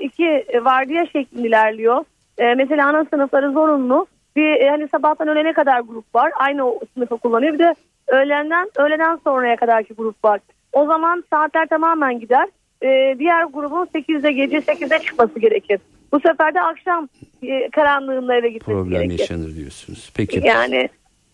iki 0.00 0.44
vardiya 0.64 1.06
şeklinde 1.12 1.48
ilerliyor. 1.48 2.04
E, 2.38 2.54
mesela 2.54 2.88
ana 2.88 3.04
sınıfları 3.04 3.52
zorunlu. 3.52 4.06
Bir 4.36 4.66
hani 4.68 4.88
sabahtan 4.88 5.28
öğlene 5.28 5.52
kadar 5.52 5.80
grup 5.80 6.14
var. 6.14 6.32
Aynı 6.38 6.66
o 6.66 6.80
sınıfı 6.94 7.16
kullanıyor. 7.18 7.54
Bir 7.54 7.58
de 7.58 7.74
öğlenden 8.08 8.68
öğleden 8.76 9.18
sonraya 9.24 9.56
kadarki 9.56 9.94
grup 9.94 10.24
var. 10.24 10.40
O 10.72 10.86
zaman 10.86 11.24
saatler 11.30 11.66
tamamen 11.66 12.20
gider. 12.20 12.48
E, 12.82 13.18
diğer 13.18 13.44
grubun 13.44 13.86
8'de 13.94 14.32
gece 14.32 14.58
8'de 14.58 14.98
çıkması 14.98 15.38
gerekir. 15.40 15.80
Bu 16.12 16.20
sefer 16.20 16.54
de 16.54 16.60
akşam 16.62 17.08
e, 17.42 17.70
karanlığında 17.70 18.34
eve 18.34 18.48
gitmesi 18.48 18.64
Problem 18.78 19.02
gerekir. 19.02 19.18
yaşanır 19.18 19.54
diyorsunuz. 19.54 20.12
Peki. 20.16 20.40
Yani 20.44 20.88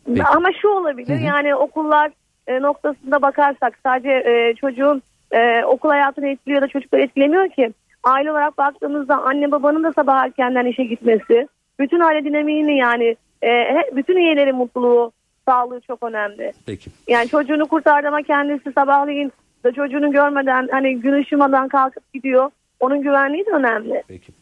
Peki. 0.06 0.24
ama 0.24 0.48
şu 0.62 0.68
olabilir 0.68 1.20
yani 1.20 1.54
okullar 1.54 2.10
e, 2.46 2.62
noktasında 2.62 3.22
bakarsak 3.22 3.78
sadece 3.82 4.10
e, 4.10 4.54
çocuğun 4.54 5.02
e, 5.30 5.64
okul 5.64 5.88
hayatını 5.88 6.28
etkiliyor 6.28 6.62
da 6.62 6.68
çocukları 6.68 7.02
etkilemiyor 7.02 7.48
ki. 7.48 7.72
Aile 8.04 8.30
olarak 8.30 8.58
baktığımızda 8.58 9.22
anne 9.22 9.50
babanın 9.50 9.84
da 9.84 9.92
sabah 9.92 10.24
erkenden 10.24 10.66
işe 10.66 10.84
gitmesi, 10.84 11.48
bütün 11.80 12.00
aile 12.00 12.24
dinamiğini 12.24 12.76
yani 12.78 13.16
e, 13.44 13.50
bütün 13.96 14.16
üyelerin 14.16 14.56
mutluluğu, 14.56 15.12
sağlığı 15.49 15.80
çok 15.80 16.02
önemli. 16.02 16.52
Peki. 16.66 16.90
Yani 17.08 17.28
çocuğunu 17.28 17.66
kurtardı 17.68 18.08
ama 18.08 18.22
kendisi 18.22 18.72
sabahleyin 18.72 19.32
da 19.64 19.72
çocuğunu 19.72 20.12
görmeden 20.12 20.68
hani 20.72 21.00
gün 21.00 21.12
ışımadan 21.12 21.68
kalkıp 21.68 22.12
gidiyor. 22.12 22.50
Onun 22.80 23.02
güvenliği 23.02 23.46
de 23.46 23.50
önemli. 23.50 24.02
Peki. 24.08 24.32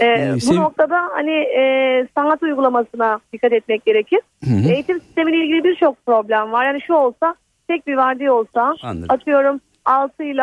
Ee, 0.00 0.04
Ee, 0.06 0.32
bu 0.34 0.40
sev- 0.40 0.56
noktada 0.56 1.00
hani 1.12 1.30
e, 1.32 2.06
sanat 2.16 2.42
uygulamasına 2.42 3.20
dikkat 3.32 3.52
etmek 3.52 3.84
gerekir. 3.86 4.20
Hı 4.44 4.50
hı. 4.50 4.72
Eğitim 4.72 5.00
sistemiyle 5.00 5.44
ilgili 5.44 5.64
birçok 5.64 6.06
problem 6.06 6.52
var. 6.52 6.64
Yani 6.66 6.80
şu 6.80 6.94
olsa 6.94 7.34
tek 7.68 7.86
bir 7.86 7.94
vardiya 7.96 8.34
olsa 8.34 8.74
Anladım. 8.82 9.06
atıyorum 9.08 9.60
6 9.84 10.22
ile 10.22 10.42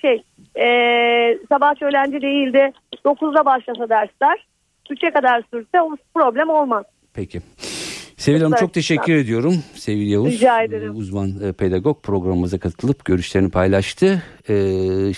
şey 0.00 0.22
e, 0.56 0.68
sabah 1.48 1.82
öğlenci 1.82 2.20
değil 2.22 2.52
de 2.52 2.72
9'da 3.04 3.44
başlasa 3.44 3.88
dersler 3.88 4.46
3'e 4.90 5.10
kadar 5.10 5.42
sürse 5.50 5.80
o 5.82 5.96
problem 6.14 6.48
olmaz. 6.50 6.84
Peki. 7.14 7.40
Sevil 8.18 8.40
Hanım 8.40 8.56
çok 8.60 8.74
teşekkür 8.74 9.14
ediyorum. 9.14 9.54
Sevil 9.74 10.10
Yavuz 10.10 10.32
Rica 10.32 10.62
ederim. 10.62 10.88
e, 10.88 10.90
uzman 10.90 11.34
e, 11.42 11.52
pedagog 11.52 12.02
programımıza 12.02 12.58
katılıp 12.58 13.04
görüşlerini 13.04 13.50
paylaştı. 13.50 14.22
E, 14.48 14.54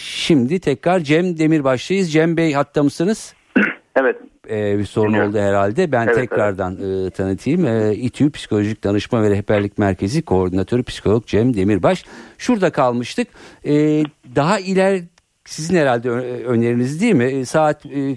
şimdi 0.01 0.61
tekrar 0.61 1.01
Cem 1.01 1.39
Demirbaş'tayız. 1.39 2.13
Cem 2.13 2.37
Bey 2.37 2.53
hatta 2.53 2.83
mısınız? 2.83 3.35
Evet. 3.97 4.17
E, 4.51 4.79
bir 4.79 4.85
sorun 4.85 5.09
Dinliyorum. 5.09 5.31
oldu 5.31 5.39
herhalde. 5.39 5.93
Ben 5.93 6.07
Evet, 6.07 6.17
tekrardan 6.17 6.73
e, 7.07 7.11
tanıtayım. 7.11 7.67
E, 7.67 7.95
İTÜ 7.95 8.31
Psikolojik 8.31 8.85
Danışma 8.85 9.23
ve 9.23 9.31
Rehberlik 9.31 9.79
Merkezi 9.79 10.23
Koordinatörü 10.23 10.83
Psikolog 10.83 11.27
Cem 11.27 11.57
Demirbaş. 11.57 12.05
Şurada 12.39 12.71
kalmıştık. 12.71 13.29
E, 13.67 14.03
daha 14.37 14.59
iler 14.61 15.01
sizin 15.45 15.77
herhalde 15.77 16.11
öneriniz 16.11 17.01
değil 17.01 17.15
mi? 17.15 17.25
E, 17.25 17.45
saat 17.45 17.87
e, 17.87 18.17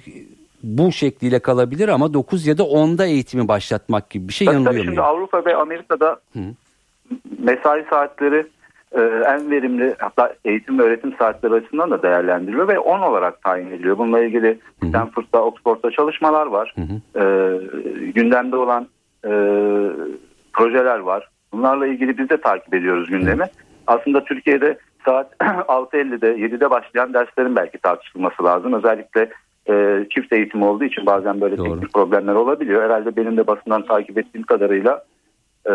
bu 0.64 0.92
şekliyle 0.92 1.40
kalabilir 1.40 1.90
ama 1.90 2.14
9 2.14 2.48
ya 2.48 2.58
da 2.58 2.64
10'da 2.64 3.06
eğitimi 3.06 3.48
başlatmak 3.48 4.10
gibi 4.10 4.28
bir 4.28 4.34
şey 4.34 4.46
Tabii, 4.48 4.56
yanılıyor 4.56 4.74
tabii 4.74 4.86
şimdi? 4.86 5.02
Avrupa 5.02 5.46
ve 5.46 5.56
Amerika'da 5.56 6.18
mesai 7.40 7.86
saatleri 7.90 8.46
e, 8.92 9.02
en 9.02 9.52
verimli 9.52 9.96
hatta 10.00 10.34
eğitim 10.46 10.80
ve 10.80 10.84
öğretim 10.84 11.16
saatleri 11.20 11.54
açısından 11.54 11.92
da 11.92 12.04
değerlendiriliyor 12.04 12.68
ve 12.68 12.80
10 12.80 13.00
olarak 13.00 13.42
tayin 13.42 13.72
ediliyor. 13.72 13.98
Bununla 13.98 14.24
ilgili 14.24 14.60
Stanford'da, 14.90 15.46
Oxford'da 15.46 15.92
çalışmalar 15.92 16.46
var. 16.48 16.76
E, 17.16 17.24
gündemde 18.12 18.56
olan 18.56 18.88
e, 19.26 19.32
projeler 20.54 21.00
var. 21.00 21.30
Bunlarla 21.54 21.88
ilgili 21.88 22.18
biz 22.18 22.30
de 22.30 22.42
takip 22.42 22.74
ediyoruz 22.74 23.10
gündemi. 23.10 23.46
Aslında 23.88 24.24
Türkiye'de 24.24 24.78
saat 25.06 25.34
6.50'de 25.42 26.36
7'de 26.36 26.70
başlayan 26.70 27.14
derslerin 27.14 27.56
belki 27.56 27.78
tartışılması 27.78 28.44
lazım. 28.44 28.74
Özellikle 28.74 29.30
e, 29.70 30.06
çift 30.10 30.34
eğitim 30.34 30.64
olduğu 30.64 30.84
için 30.84 31.06
bazen 31.06 31.42
böyle 31.42 31.58
Doğru. 31.58 31.70
teknik 31.70 31.94
problemler 31.94 32.36
olabiliyor. 32.36 32.84
Herhalde 32.84 33.16
benim 33.16 33.38
de 33.38 33.48
basından 33.48 33.86
takip 33.86 34.18
ettiğim 34.18 34.44
kadarıyla 34.44 35.04
e, 35.66 35.74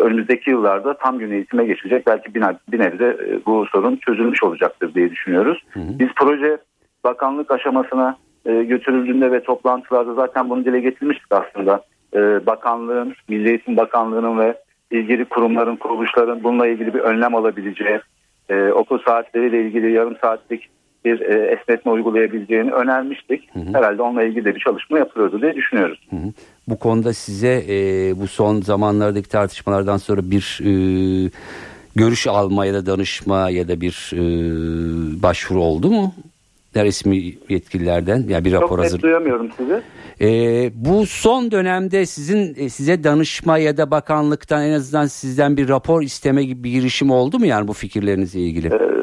önümüzdeki 0.00 0.50
yıllarda 0.50 0.94
tam 0.94 1.18
gün 1.18 1.30
eğitime 1.30 1.64
geçecek. 1.64 2.06
Belki 2.06 2.34
bir, 2.34 2.42
bir 2.72 2.78
nebze 2.78 3.04
e, 3.04 3.46
bu 3.46 3.66
sorun 3.66 3.96
çözülmüş 3.96 4.42
olacaktır 4.42 4.94
diye 4.94 5.10
düşünüyoruz. 5.10 5.64
Biz 5.76 6.08
proje 6.16 6.58
bakanlık 7.04 7.50
aşamasına 7.50 8.16
e, 8.46 8.62
götürüldüğünde 8.62 9.32
ve 9.32 9.42
toplantılarda 9.42 10.14
zaten 10.14 10.50
bunu 10.50 10.64
dile 10.64 10.80
getirmiştik 10.80 11.32
aslında. 11.32 11.82
E, 12.14 12.46
bakanlığın, 12.46 13.14
Milli 13.28 13.48
Eğitim 13.48 13.76
Bakanlığı'nın 13.76 14.38
ve 14.38 14.54
ilgili 14.90 15.24
kurumların, 15.24 15.76
kuruluşların 15.76 16.44
bununla 16.44 16.66
ilgili 16.66 16.94
bir 16.94 17.00
önlem 17.00 17.34
alabileceği, 17.34 18.00
e, 18.48 18.72
okul 18.72 18.98
saatleriyle 19.06 19.62
ilgili 19.62 19.92
yarım 19.92 20.16
saatlik 20.16 20.68
bir 21.04 21.20
e, 21.20 21.56
esnetme 21.60 21.92
uygulayabileceğini 21.92 22.72
önermiştik. 22.72 23.48
Herhalde 23.72 24.02
onunla 24.02 24.22
ilgili 24.22 24.44
de 24.44 24.54
bir 24.54 24.60
çalışma 24.60 24.98
yapılıyordu 24.98 25.42
diye 25.42 25.54
düşünüyoruz. 25.54 25.98
Hı 26.10 26.16
hı. 26.16 26.32
Bu 26.68 26.78
konuda 26.78 27.12
size 27.12 27.64
e, 27.68 27.76
bu 28.20 28.26
son 28.26 28.60
zamanlardaki 28.60 29.28
tartışmalardan 29.28 29.96
sonra 29.96 30.20
bir 30.24 30.60
e, 30.62 30.72
görüş 31.96 32.26
alma 32.26 32.66
ya 32.66 32.74
da 32.74 32.86
danışma 32.86 33.50
ya 33.50 33.68
da 33.68 33.80
bir 33.80 34.10
e, 34.14 34.22
başvuru 35.22 35.60
oldu 35.60 35.90
mu? 35.90 36.14
Resmi 36.76 37.34
yetkililerden 37.48 38.24
ya 38.28 38.44
bir 38.44 38.52
rapor 38.52 38.68
Çok 38.68 38.78
net 38.78 38.84
hazır. 38.84 39.02
duyamıyorum 39.02 39.50
sizi. 39.56 39.82
E, 40.20 40.70
bu 40.74 41.06
son 41.06 41.50
dönemde 41.50 42.06
sizin 42.06 42.54
e, 42.58 42.68
size 42.68 43.04
danışma 43.04 43.58
ya 43.58 43.76
da 43.76 43.90
bakanlıktan 43.90 44.62
en 44.62 44.72
azından 44.72 45.06
sizden 45.06 45.56
bir 45.56 45.68
rapor 45.68 46.02
isteme 46.02 46.44
gibi 46.44 46.64
bir 46.64 46.70
girişim 46.70 47.10
oldu 47.10 47.38
mu 47.38 47.46
yani 47.46 47.68
bu 47.68 47.72
fikirlerinizle 47.72 48.40
ilgili? 48.40 48.66
E, 48.66 48.99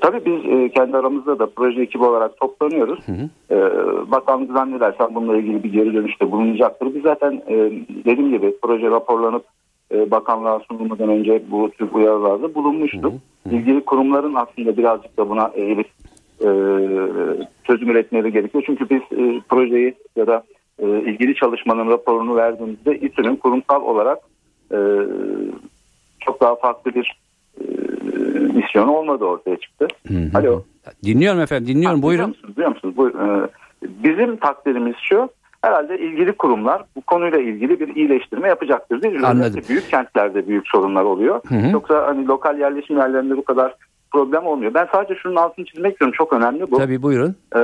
tabii 0.00 0.24
biz 0.26 0.52
e, 0.52 0.68
kendi 0.68 0.96
aramızda 0.96 1.38
da 1.38 1.46
proje 1.56 1.82
ekibi 1.82 2.04
olarak 2.04 2.36
toplanıyoruz. 2.36 2.98
E, 3.50 3.56
bakanlık 4.10 4.52
zannedersem 4.52 5.14
bununla 5.14 5.36
ilgili 5.36 5.62
bir 5.62 5.72
geri 5.72 5.94
dönüşte 5.94 6.30
bulunacaktır. 6.30 6.94
Biz 6.94 7.02
zaten 7.02 7.42
e, 7.48 7.54
dediğim 8.04 8.30
gibi 8.30 8.54
proje 8.62 8.90
raporlanıp 8.90 9.44
e, 9.94 10.10
bakanlığa 10.10 10.60
sunulmadan 10.60 11.08
önce 11.08 11.42
bu 11.50 11.70
tür 11.70 11.88
uyarılarda 11.92 12.54
bulunmuştuk. 12.54 13.12
İlgili 13.50 13.80
kurumların 13.80 14.34
aslında 14.34 14.76
birazcık 14.76 15.16
da 15.16 15.28
buna 15.28 15.50
eğilip 15.54 15.88
e, 16.40 16.48
çözüm 17.64 17.90
üretmeleri 17.90 18.32
gerekiyor. 18.32 18.64
Çünkü 18.66 18.90
biz 18.90 19.18
e, 19.18 19.40
projeyi 19.48 19.94
ya 20.16 20.26
da 20.26 20.42
e, 20.78 20.86
ilgili 20.86 21.34
çalışmanın 21.34 21.90
raporunu 21.90 22.36
verdiğimizde 22.36 22.98
İTÜ'nün 22.98 23.36
kurumsal 23.36 23.82
olarak 23.82 24.18
e, 24.72 24.78
çok 26.20 26.40
daha 26.40 26.56
farklı 26.56 26.94
bir 26.94 27.20
e, 27.60 27.64
misyonu 28.52 28.92
olmadı 28.96 29.24
ortaya 29.24 29.56
çıktı. 29.56 29.88
hı. 30.08 30.14
Alo. 30.38 30.62
Dinliyorum 31.04 31.40
efendim 31.40 31.66
dinliyorum 31.74 31.98
Ha, 31.98 32.02
buyurun. 32.02 32.28
musunuz? 32.28 32.56
Duyuyor 32.56 32.74
musunuz? 32.74 32.96
Buyurun. 32.96 33.44
Ee, 33.44 33.48
bizim 33.82 34.36
takdirimiz 34.36 34.94
şu. 35.08 35.28
Herhalde 35.62 35.98
ilgili 35.98 36.32
kurumlar 36.32 36.82
bu 36.96 37.00
konuyla 37.00 37.38
ilgili 37.38 37.80
bir 37.80 37.94
iyileştirme 37.96 38.48
yapacaktır 38.48 39.02
diye. 39.02 39.20
Anladım. 39.26 39.60
Büyük 39.68 39.90
kentlerde 39.90 40.48
büyük 40.48 40.68
sorunlar 40.68 41.04
oluyor. 41.04 41.40
Hı 41.48 41.54
hı. 41.54 41.70
Yoksa 41.72 42.06
hani 42.06 42.26
lokal 42.28 42.58
yerleşim 42.58 42.96
yerlerinde 42.96 43.36
bu 43.36 43.44
kadar 43.44 43.74
problem 44.12 44.46
olmuyor. 44.46 44.74
Ben 44.74 44.88
sadece 44.92 45.14
şunun 45.14 45.36
altını 45.36 45.64
çizmek 45.64 45.92
istiyorum. 45.92 46.14
Çok 46.18 46.32
önemli 46.32 46.70
bu. 46.70 46.76
Tabii 46.78 47.02
buyurun. 47.02 47.36
Ee, 47.56 47.58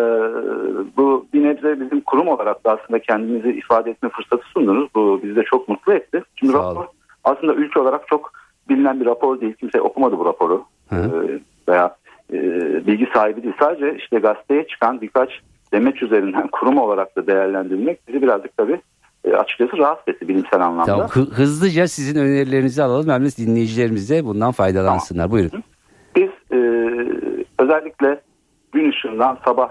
bu 0.97 1.27
bir 1.35 1.45
nebze 1.45 1.81
bizim 1.81 2.01
kurum 2.01 2.29
olarak 2.29 2.65
da 2.67 2.71
aslında 2.83 2.99
kendimizi 2.99 3.49
ifade 3.51 3.91
etme 3.91 4.09
fırsatı 4.09 4.45
sundunuz. 4.55 4.89
Bu 4.95 5.21
bizi 5.23 5.37
de 5.37 5.43
çok 5.43 5.69
mutlu 5.69 5.93
etti. 5.93 6.23
Şimdi 6.37 6.53
Sağ 6.53 6.59
rapor 6.59 6.77
olun. 6.77 6.87
aslında 7.25 7.55
ülke 7.55 7.81
olarak 7.81 8.09
çok 8.09 8.33
bilinen 8.69 9.01
bir 9.01 9.07
rapor 9.07 9.41
değil. 9.41 9.55
Kimse 9.55 9.81
okumadı 9.81 10.19
bu 10.19 10.25
raporu. 10.25 10.65
Hı. 10.91 10.97
Ee, 10.97 11.39
veya 11.73 11.97
e, 12.33 12.37
bilgi 12.87 13.09
sahibi 13.15 13.43
değil. 13.43 13.55
Sadece 13.61 13.97
işte 13.97 14.19
gazeteye 14.19 14.67
çıkan 14.67 15.01
birkaç 15.01 15.31
demeç 15.73 16.03
üzerinden 16.03 16.49
kurum 16.53 16.79
olarak 16.79 17.17
da 17.17 17.27
değerlendirilmek 17.27 18.09
bizi 18.09 18.23
birazcık 18.23 18.57
tabii 18.57 18.81
e, 19.25 19.33
açıkçası 19.33 19.79
rahatsız 19.79 20.15
etti 20.15 20.29
bilimsel 20.29 20.61
anlamda. 20.61 20.85
Tamam, 20.87 21.09
hı- 21.09 21.35
hızlıca 21.35 21.89
sizin 21.89 22.21
önerilerinizi 22.21 22.83
alalım. 22.83 23.11
Hem 23.11 23.25
de 23.25 23.29
dinleyicilerimiz 23.37 24.11
de 24.11 24.25
bundan 24.25 24.53
faydalansınlar. 24.53 25.31
Buyurun. 25.31 25.63
Biz 26.17 26.31
e, 26.53 26.59
özellikle 27.59 28.21
gün 28.73 28.91
ışığından 28.91 29.39
sabah 29.45 29.69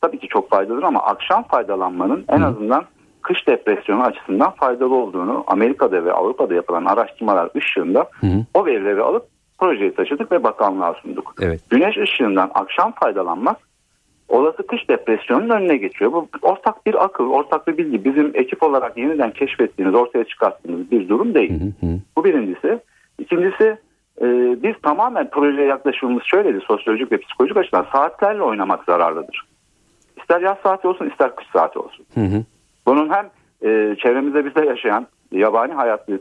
tabii 0.00 0.18
ki 0.18 0.28
çok 0.28 0.50
faydalıdır 0.50 0.82
ama 0.82 1.00
akşam 1.02 1.42
faydalanmanın 1.42 2.24
en 2.28 2.40
azından 2.40 2.84
kış 3.22 3.48
depresyonu 3.48 4.02
açısından 4.02 4.50
faydalı 4.50 4.94
olduğunu 4.94 5.44
Amerika'da 5.46 6.04
ve 6.04 6.12
Avrupa'da 6.12 6.54
yapılan 6.54 6.84
araştırmalar 6.84 7.50
ışığında 7.56 8.08
Hı 8.20 8.26
hı. 8.26 8.44
o 8.54 8.66
verileri 8.66 9.02
alıp 9.02 9.35
projeyi 9.58 9.94
taşıdık 9.94 10.32
ve 10.32 10.44
bakanlığa 10.44 10.94
sunduk. 10.94 11.34
Evet. 11.42 11.60
Güneş 11.70 11.96
ışığından 11.98 12.50
akşam 12.54 12.92
faydalanmak 12.92 13.56
olası 14.28 14.66
kış 14.66 14.88
depresyonunun 14.88 15.50
önüne 15.50 15.76
geçiyor. 15.76 16.12
Bu 16.12 16.28
ortak 16.42 16.86
bir 16.86 17.04
akıl, 17.04 17.30
ortak 17.30 17.66
bir 17.66 17.78
bilgi. 17.78 18.04
Bizim 18.04 18.32
ekip 18.34 18.62
olarak 18.62 18.96
yeniden 18.96 19.30
keşfettiğimiz, 19.30 19.94
ortaya 19.94 20.24
çıkarttığımız 20.24 20.90
bir 20.90 21.08
durum 21.08 21.34
değil. 21.34 21.60
Hı 21.60 21.86
hı. 21.86 21.90
Bu 22.16 22.24
birincisi. 22.24 22.80
İkincisi 23.18 23.76
e, 24.20 24.26
biz 24.62 24.74
tamamen 24.82 25.30
projeye 25.30 25.66
yaklaşımımız 25.66 26.22
şöyleydi 26.24 26.60
sosyolojik 26.60 27.12
ve 27.12 27.18
psikolojik 27.18 27.56
açıdan 27.56 27.86
saatlerle 27.92 28.42
oynamak 28.42 28.84
zararlıdır. 28.84 29.46
İster 30.16 30.40
yaz 30.40 30.56
saati 30.62 30.88
olsun 30.88 31.10
ister 31.10 31.36
kış 31.36 31.46
saati 31.52 31.78
olsun. 31.78 32.06
Hı 32.14 32.20
hı. 32.20 32.44
Bunun 32.86 33.10
hem 33.10 33.30
e, 33.62 33.96
çevremizde 33.96 34.44
bizde 34.44 34.66
yaşayan 34.66 35.06
yabani 35.32 35.72
hayat 35.72 36.08
e, 36.08 36.14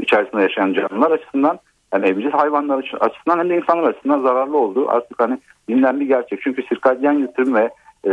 içerisinde 0.00 0.42
yaşayan 0.42 0.72
canlılar 0.72 1.10
açısından 1.10 1.58
hem 1.92 2.04
evcil 2.04 2.30
hayvanlar 2.30 2.78
açı- 2.78 2.96
açısından 2.96 3.38
hem 3.38 3.50
de 3.50 3.56
insanlar 3.56 3.88
açısından 3.88 4.20
zararlı 4.20 4.56
olduğu 4.58 4.90
artık 4.90 5.20
hani 5.20 5.38
bilinen 5.68 6.00
bir 6.00 6.06
gerçek. 6.06 6.40
Çünkü 6.42 6.62
sirkadyen 6.62 7.22
ritim 7.22 7.54
ve 7.54 7.70
e, 8.06 8.10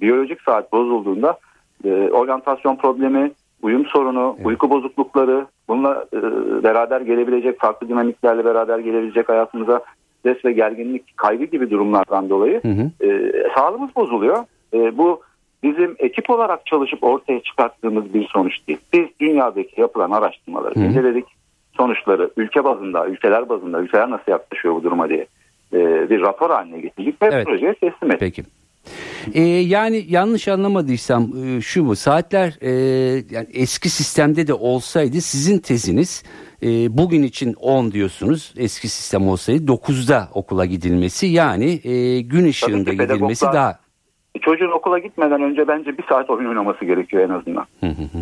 biyolojik 0.00 0.40
saat 0.40 0.72
bozulduğunda 0.72 1.38
e, 1.84 1.90
oryantasyon 1.90 2.76
problemi, 2.76 3.30
uyum 3.62 3.86
sorunu, 3.86 4.34
Evet. 4.36 4.46
uyku 4.46 4.70
bozuklukları 4.70 5.46
bununla 5.68 6.04
e, 6.14 6.22
beraber 6.62 7.00
gelebilecek 7.00 7.60
farklı 7.60 7.88
dinamiklerle 7.88 8.44
beraber 8.44 8.78
gelebilecek 8.78 9.28
hayatımıza 9.28 9.82
stres 10.18 10.44
ve 10.44 10.52
gerginlik, 10.52 11.16
kaygı 11.16 11.44
gibi 11.44 11.70
durumlardan 11.70 12.30
dolayı 12.30 12.62
Hı 12.62 12.68
hı. 12.68 13.06
e, 13.08 13.32
sağlığımız 13.56 13.96
bozuluyor. 13.96 14.44
E, 14.74 14.98
bu 14.98 15.20
bizim 15.62 15.96
ekip 15.98 16.30
olarak 16.30 16.66
çalışıp 16.66 17.04
ortaya 17.04 17.40
çıkarttığımız 17.42 18.14
bir 18.14 18.28
sonuç 18.28 18.68
değil. 18.68 18.78
Biz 18.92 19.06
dünyadaki 19.20 19.80
yapılan 19.80 20.10
araştırmaları 20.10 20.78
inceledik. 20.78 21.24
Sonuçları 21.76 22.30
ülke 22.36 22.64
bazında, 22.64 23.06
ülkeler 23.06 23.48
bazında, 23.48 23.80
ülkeler 23.80 24.10
nasıl 24.10 24.32
yaklaşıyor 24.32 24.74
bu 24.74 24.82
duruma 24.82 25.08
diye 25.08 25.26
e, 25.72 26.10
bir 26.10 26.20
rapor 26.20 26.50
haline 26.50 26.80
getirdik 26.80 27.22
ve 27.22 27.26
Evet. 27.32 27.46
projeye 27.46 27.74
teslim 27.74 28.10
ettik. 28.12 28.20
Peki. 28.20 28.42
Ee, 29.34 29.42
yani 29.42 30.04
yanlış 30.08 30.48
anlamadıysam 30.48 31.32
e, 31.44 31.60
şu 31.60 31.84
mu 31.84 31.96
saatler 31.96 32.58
e, 32.60 32.70
yani 33.30 33.46
eski 33.54 33.88
sistemde 33.88 34.46
de 34.46 34.54
olsaydı 34.54 35.20
sizin 35.20 35.58
teziniz 35.58 36.22
e, 36.62 36.98
bugün 36.98 37.22
için 37.22 37.54
10 37.54 37.92
diyorsunuz 37.92 38.54
eski 38.56 38.88
sistem 38.88 39.28
olsaydı 39.28 39.64
9'da 39.64 40.28
okula 40.34 40.64
gidilmesi 40.64 41.26
yani 41.26 41.80
e, 41.84 42.20
gün 42.20 42.44
ışığında 42.44 42.92
gidilmesi 42.92 43.46
daha 43.46 43.78
Çocuğun 44.40 44.70
okula 44.70 44.98
gitmeden 44.98 45.42
önce 45.42 45.68
bence 45.68 45.98
bir 45.98 46.04
saat 46.08 46.30
oyun 46.30 46.48
oynaması 46.48 46.84
gerekiyor 46.84 47.22
en 47.22 47.28
azından. 47.28 47.64
Hı 47.80 47.86
hı 47.86 47.90
hı. 48.02 48.18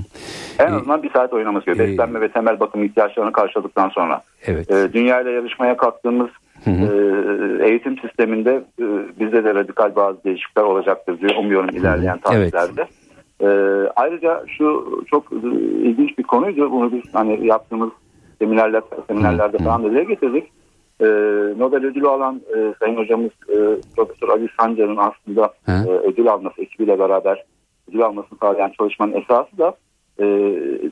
En 0.58 0.72
azından 0.72 1.02
bir 1.02 1.10
saat 1.10 1.32
oynaması 1.32 1.66
gerekiyor. 1.66 1.88
e, 1.88 1.92
Beslenme 1.92 2.20
ve 2.20 2.28
temel 2.28 2.60
bakım 2.60 2.84
ihtiyaçlarını 2.84 3.32
karşıladıktan 3.32 3.88
sonra. 3.88 4.22
evet 4.46 4.70
E, 4.70 4.92
dünya 4.92 5.20
ile 5.20 5.30
yarışmaya 5.30 5.76
kalktığımız 5.76 6.28
Hı 6.64 6.70
hı. 6.70 6.84
e, 7.62 7.68
eğitim 7.68 7.98
sisteminde 7.98 8.64
e, 8.80 8.84
bizde 9.20 9.44
de 9.44 9.54
radikal 9.54 9.96
bazı 9.96 10.24
değişiklikler 10.24 10.62
olacaktır 10.62 11.20
diyor. 11.20 11.32
Umuyorum 11.38 11.76
ilerleyen 11.76 12.18
Evet. 12.32 12.52
tarihlerde. 12.52 12.86
E, 13.42 13.48
ayrıca 13.96 14.44
şu 14.58 14.86
çok 15.10 15.32
e, 15.32 15.36
ilginç 15.82 16.18
bir 16.18 16.22
konuydu. 16.22 16.70
Bunu 16.72 16.92
biz 16.92 17.02
hani 17.14 17.46
yaptığımız 17.46 17.90
seminerler, 18.38 18.82
seminerlerde 19.08 19.58
Hı 19.58 19.62
hı. 19.62 19.64
falan 19.66 19.84
da 19.84 19.90
dile 19.90 20.04
getirdik. 20.04 20.44
E, 21.00 21.06
Nobel 21.58 21.84
ödülü 21.84 22.08
alan 22.08 22.40
e, 22.56 22.74
Sayın 22.80 22.96
Hocamız 22.96 23.30
e, 23.48 23.56
Profesör 23.96 24.28
Ali 24.28 24.48
Sancar'ın 24.60 24.96
aslında 24.96 25.54
e, 25.68 25.90
ödül 25.90 26.28
alması 26.28 26.62
ekibiyle 26.62 26.98
beraber 26.98 27.44
ödül 27.88 28.02
almasını 28.02 28.38
sağlayan 28.38 28.72
çalışmanın 28.78 29.12
esası 29.12 29.58
da 29.58 29.74
e, 30.18 30.24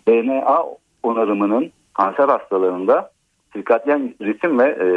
DNA 0.09 0.65
onarımının 1.03 1.71
kanser 1.95 2.29
hastalarında 2.29 3.11
sirkadyen 3.53 4.15
ritim 4.23 4.59
ve 4.59 4.65
e, 4.65 4.89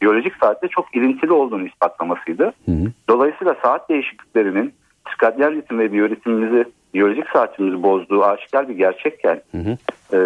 biyolojik 0.00 0.32
saatte 0.40 0.68
çok 0.68 0.96
ilintili 0.96 1.32
olduğunu 1.32 1.66
ispatlamasıydı. 1.66 2.44
Hı 2.44 2.72
hı. 2.72 2.84
Dolayısıyla 3.08 3.56
saat 3.62 3.88
değişikliklerinin 3.88 4.72
sirkadyen 5.10 5.54
ritim 5.54 5.78
ve 5.78 5.92
biyoritimimizi, 5.92 6.64
biyolojik 6.94 7.28
saatimizi 7.32 7.82
bozduğu 7.82 8.24
aşikar 8.24 8.68
bir 8.68 8.74
gerçekken 8.74 9.40
Hı 9.50 9.58
hı. 9.58 9.76
e, 10.12 10.18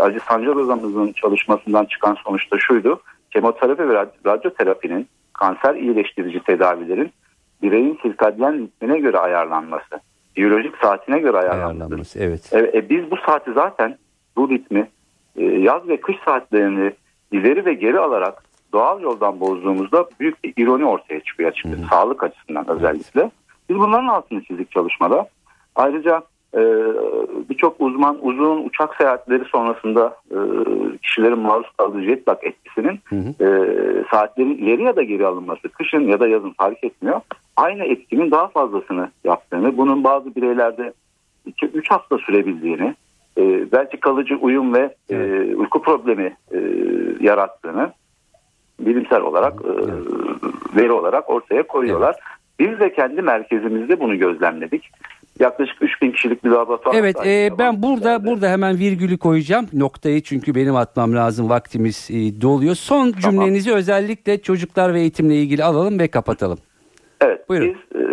Aziz 0.00 0.22
Sancar 0.22 0.56
hocamızın 0.56 1.12
çalışmasından 1.12 1.84
çıkan 1.84 2.16
sonuçta 2.24 2.58
şuydu. 2.58 3.00
Kemoterapi 3.30 3.88
ve 3.88 3.94
rad- 3.94 4.26
radyoterapinin 4.26 5.08
kanser 5.32 5.74
iyileştirici 5.74 6.42
tedavilerin 6.42 7.12
bireyin 7.62 7.98
sirkadyen 8.02 8.58
ritmine 8.58 8.98
göre 8.98 9.18
ayarlanması, 9.18 10.00
biyolojik 10.36 10.76
saatine 10.82 11.18
göre 11.18 11.36
ayarlanması. 11.38 11.68
ayarlanması 11.84 12.18
evet 12.18 12.52
E, 12.52 12.78
e, 12.78 12.88
biz 12.90 13.10
bu 13.10 13.16
saati 13.26 13.52
zaten 13.52 13.96
bu 14.36 14.50
ritmi 14.50 14.88
e, 15.36 15.44
yaz 15.44 15.88
ve 15.88 16.00
kış 16.00 16.16
saatlerini 16.24 16.92
ileri 17.32 17.64
ve 17.66 17.74
geri 17.74 17.98
alarak 17.98 18.42
doğal 18.72 19.00
yoldan 19.00 19.40
bozduğumuzda 19.40 20.08
büyük 20.20 20.44
bir 20.44 20.52
ironi 20.56 20.84
ortaya 20.84 21.20
çıkıyor 21.20 21.50
açıkçası. 21.50 21.82
Sağlık 21.90 22.22
açısından 22.22 22.68
özellikle. 22.70 23.30
Biz 23.68 23.76
bunların 23.78 24.06
altını 24.06 24.42
çizdik 24.42 24.70
çalışmada. 24.70 25.28
Ayrıca 25.76 26.22
e, 26.54 26.60
birçok 27.50 27.80
uzman 27.80 28.18
uzun 28.22 28.64
uçak 28.64 28.94
seyahatleri 28.96 29.44
sonrasında 29.44 30.16
e, 30.30 30.38
kişilerin 31.02 31.38
maruz 31.38 31.66
kaldığı 31.78 32.02
jet 32.02 32.28
lag 32.28 32.38
etkisinin 32.42 33.00
Hı 33.04 33.16
hı. 33.16 33.44
e, 33.44 33.48
saatlerin 34.10 34.58
ileri 34.58 34.82
ya 34.82 34.96
da 34.96 35.02
geri 35.02 35.26
alınması, 35.26 35.68
kışın 35.68 36.00
ya 36.00 36.20
da 36.20 36.28
yazın 36.28 36.50
fark 36.50 36.84
etmiyor. 36.84 37.20
Aynı 37.56 37.84
etkinin 37.84 38.30
daha 38.30 38.48
fazlasını 38.48 39.10
yaptığını, 39.24 39.76
bunun 39.76 40.04
bazı 40.04 40.34
bireylerde 40.34 40.92
2-3 41.50 41.88
hafta 41.88 42.18
sürebildiğini, 42.18 42.94
e, 43.38 43.72
belki 43.72 44.00
kalıcı 44.00 44.36
uyum 44.36 44.74
ve 44.74 44.94
e, 45.10 45.16
uyku 45.54 45.82
problemi 45.82 46.36
e, 46.52 46.58
yarattığını 47.20 47.92
bilimsel 48.80 49.20
olarak 49.20 49.54
e, 49.64 49.72
veri 50.80 50.92
olarak 50.92 51.30
ortaya 51.30 51.62
koyuyorlar. 51.62 52.16
Biz 52.58 52.80
de 52.80 52.92
kendi 52.92 53.22
merkezimizde 53.22 54.00
bunu 54.00 54.18
gözlemledik. 54.18 54.90
Yaklaşık 55.40 55.82
3000 55.82 56.10
kişilik 56.12 56.44
bir 56.44 56.50
laboratuvar. 56.50 56.94
Evet 56.94 57.16
e, 57.26 57.50
ben 57.58 57.82
burada 57.82 57.96
kişilerde. 57.96 58.26
burada 58.26 58.48
hemen 58.48 58.78
virgülü 58.78 59.18
koyacağım 59.18 59.66
noktayı 59.72 60.22
çünkü 60.22 60.54
benim 60.54 60.76
atmam 60.76 61.14
lazım 61.14 61.48
vaktimiz 61.48 62.08
e, 62.10 62.40
doluyor. 62.40 62.74
Son 62.74 63.12
cümlenizi 63.12 63.74
özellikle 63.74 64.42
çocuklar 64.42 64.94
ve 64.94 65.00
eğitimle 65.00 65.34
ilgili 65.34 65.64
alalım 65.64 65.98
ve 65.98 66.08
kapatalım. 66.08 66.58
Evet, 67.20 67.48
Buyurun. 67.48 67.76
biz 67.92 68.00
e, 68.00 68.04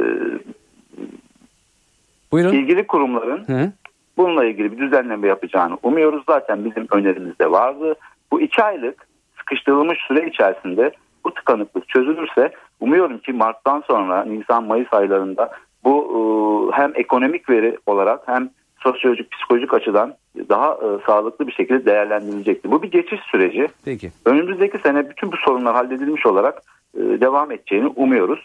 Buyurun. 2.31 2.53
ilgili 2.53 2.87
kurumların 2.87 3.43
Hı? 3.47 3.71
bununla 4.17 4.45
ilgili 4.45 4.71
bir 4.71 4.77
düzenleme 4.77 5.27
yapacağını 5.27 5.77
umuyoruz. 5.83 6.23
Zaten 6.29 6.65
bizim 6.65 6.87
önerimizde 6.91 7.51
vardı. 7.51 7.95
Bu 8.31 8.41
iki 8.41 8.63
aylık 8.63 9.07
sıkıştırılmış 9.37 9.97
süre 10.07 10.27
içerisinde 10.27 10.91
bu 11.25 11.33
tıkanıklık 11.33 11.89
çözülürse 11.89 12.51
umuyorum 12.79 13.17
ki 13.17 13.33
Mart'tan 13.33 13.83
sonra 13.87 14.25
Nisan-Mayıs 14.25 14.87
aylarında 14.93 15.51
bu 15.85 16.71
e, 16.73 16.77
hem 16.77 16.91
ekonomik 16.95 17.49
veri 17.49 17.77
olarak 17.85 18.21
hem 18.25 18.49
sosyolojik 18.79 19.31
psikolojik 19.31 19.73
açıdan 19.73 20.13
daha 20.49 20.73
e, 20.73 20.87
sağlıklı 21.05 21.47
bir 21.47 21.51
şekilde 21.51 21.85
değerlendirilecektir. 21.85 22.71
Bu 22.71 22.83
bir 22.83 22.91
geçiş 22.91 23.19
süreci. 23.31 23.67
Peki. 23.85 24.11
Önümüzdeki 24.25 24.77
sene 24.77 25.09
bütün 25.09 25.31
bu 25.31 25.37
sorunlar 25.37 25.75
halledilmiş 25.75 26.25
olarak 26.25 26.61
e, 26.97 26.99
devam 26.99 27.51
edeceğini 27.51 27.87
umuyoruz. 27.87 28.39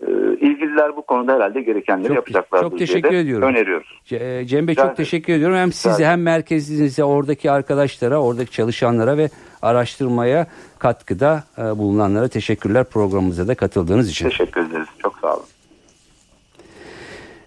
E, 0.00 0.06
ilgililer 0.40 0.96
bu 0.96 1.02
konuda 1.02 1.34
herhalde 1.34 1.60
gerekenleri 1.60 2.08
Çok- 2.08 2.16
yapacaklardır 2.16 2.70
çok 2.70 2.78
teşekkür 2.78 3.14
ediyorum. 3.14 3.48
öneriyoruz. 3.48 4.00
E, 4.12 4.46
Cem 4.46 4.68
Bey 4.68 4.74
çok 4.74 4.96
teşekkür 4.96 5.32
ediyorum. 5.32 5.56
Hem 5.56 5.72
size 5.72 6.06
hem 6.06 6.22
merkezinize 6.22 7.04
oradaki 7.04 7.50
arkadaşlara, 7.50 8.22
oradaki 8.22 8.50
çalışanlara 8.50 9.18
ve 9.18 9.28
araştırmaya 9.62 10.46
katkıda 10.78 11.44
e, 11.58 11.62
bulunanlara 11.62 12.28
teşekkürler 12.28 12.84
programımıza 12.84 13.48
da 13.48 13.54
katıldığınız 13.54 14.10
için. 14.10 14.28
Teşekkür 14.28 14.70
ederiz. 14.70 14.88
Çok 14.98 15.18
sağ 15.18 15.34
olun. 15.34 15.44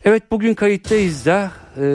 Evet 0.09 0.31
bugün 0.31 0.53
kayıttayız 0.53 1.25
da 1.25 1.51
e, 1.77 1.85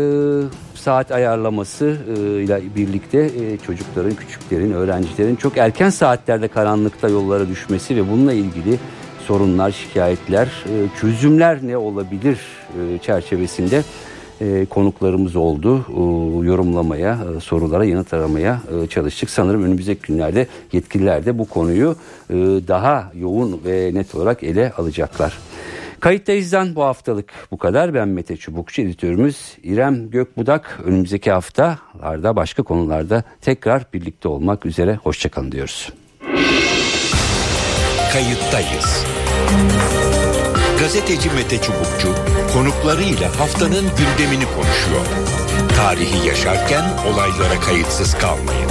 saat 0.74 1.12
ayarlaması 1.12 1.96
e, 2.09 2.42
ile 2.42 2.61
birlikte 2.77 3.18
e, 3.18 3.57
çocukların, 3.57 4.14
küçüklerin, 4.14 4.72
öğrencilerin 4.72 5.37
çok 5.37 5.57
erken 5.57 5.90
saatlerde 5.90 6.48
karanlıkta 6.48 7.09
yollara 7.09 7.48
düşmesi 7.48 7.96
ve 7.96 8.11
bununla 8.11 8.33
ilgili 8.33 8.79
sorunlar, 9.27 9.70
şikayetler, 9.70 10.46
e, 10.46 11.00
çözümler 11.00 11.59
ne 11.62 11.77
olabilir 11.77 12.38
e, 12.81 12.98
çerçevesinde 12.98 13.83
e, 14.40 14.66
konuklarımız 14.66 15.37
oldu. 15.37 15.87
E, 15.88 16.00
yorumlamaya, 16.46 17.18
e, 17.37 17.40
sorulara 17.40 17.85
yanıt 17.85 18.14
aramaya 18.14 18.61
e, 18.85 18.87
çalıştık. 18.87 19.31
Sanırım 19.31 19.64
önümüzdeki 19.64 20.03
günlerde 20.03 20.46
yetkililer 20.72 21.27
de 21.27 21.38
bu 21.38 21.48
konuyu 21.48 21.96
e, 22.31 22.35
daha 22.68 23.11
yoğun 23.14 23.61
ve 23.64 23.90
net 23.94 24.14
olarak 24.14 24.42
ele 24.42 24.72
alacaklar. 24.72 25.38
Kayıttayız'dan 26.05 26.75
bu 26.75 26.83
haftalık 26.83 27.33
bu 27.51 27.59
kadar. 27.59 27.95
Ben 27.95 28.09
Mete 28.09 28.37
Çubukçu, 28.37 28.83
editörümüz 28.83 29.57
İrem 29.62 30.11
Gökbudak. 30.11 30.81
Önümüzdeki 30.85 31.31
haftalarda 31.31 32.37
başka 32.37 32.62
konularda 32.62 33.23
tekrar 33.40 33.87
birlikte 33.93 34.29
olmak 34.29 34.67
üzere. 34.67 34.97
Hoşçakalın 34.97 35.53
diyoruz. 35.53 35.93
Kayıttayız. 38.12 39.05
Gazeteci 40.79 41.31
Mete 41.31 41.59
Çubukçu 41.59 42.09
konuklarıyla 42.53 43.40
haftanın 43.40 43.85
gündemini 43.99 44.45
konuşuyor. 44.45 45.07
Tarihi 45.77 46.29
yaşarken 46.29 46.85
olaylara 47.12 47.61
kayıtsız 47.61 48.14
kalmayın. 48.14 48.71